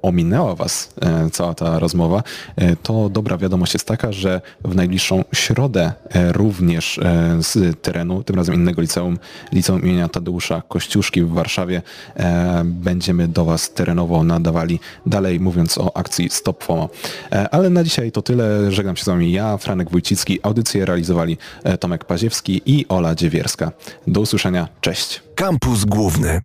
ominęła 0.01 0.55
Was 0.55 0.93
e, 1.01 1.29
cała 1.29 1.53
ta 1.53 1.79
rozmowa, 1.79 2.23
e, 2.55 2.75
to 2.75 3.09
dobra 3.09 3.37
wiadomość 3.37 3.73
jest 3.73 3.87
taka, 3.87 4.11
że 4.11 4.41
w 4.65 4.75
najbliższą 4.75 5.23
środę 5.33 5.93
e, 6.09 6.31
również 6.33 6.99
z 7.39 7.81
terenu, 7.81 8.23
tym 8.23 8.35
razem 8.35 8.55
innego 8.55 8.81
liceum, 8.81 9.19
liceum 9.51 9.81
imienia 9.81 10.09
Tadeusza 10.09 10.61
Kościuszki 10.67 11.23
w 11.23 11.29
Warszawie, 11.29 11.81
będziemy 12.63 13.27
do 13.27 13.45
Was 13.45 13.73
terenowo 13.73 14.23
nadawali 14.23 14.79
dalej, 15.05 15.39
mówiąc 15.39 15.77
o 15.77 15.97
akcji 15.97 16.29
Stop 16.29 16.63
FOMO. 16.63 16.89
Ale 17.51 17.69
na 17.69 17.83
dzisiaj 17.83 18.11
to 18.11 18.21
tyle. 18.21 18.71
Żegnam 18.71 18.95
się 18.95 19.03
z 19.03 19.07
Wami 19.07 19.31
ja, 19.31 19.57
Franek 19.57 19.91
Wójcicki. 19.91 20.39
Audycję 20.43 20.85
realizowali 20.85 21.37
Tomek 21.79 22.05
Paziewski 22.05 22.61
i 22.65 22.85
Ola 22.87 23.15
Dziewierska. 23.15 23.71
Do 24.07 24.21
usłyszenia. 24.21 24.67
Cześć. 24.81 25.21
Kampus 25.35 25.85
Główny. 25.85 26.41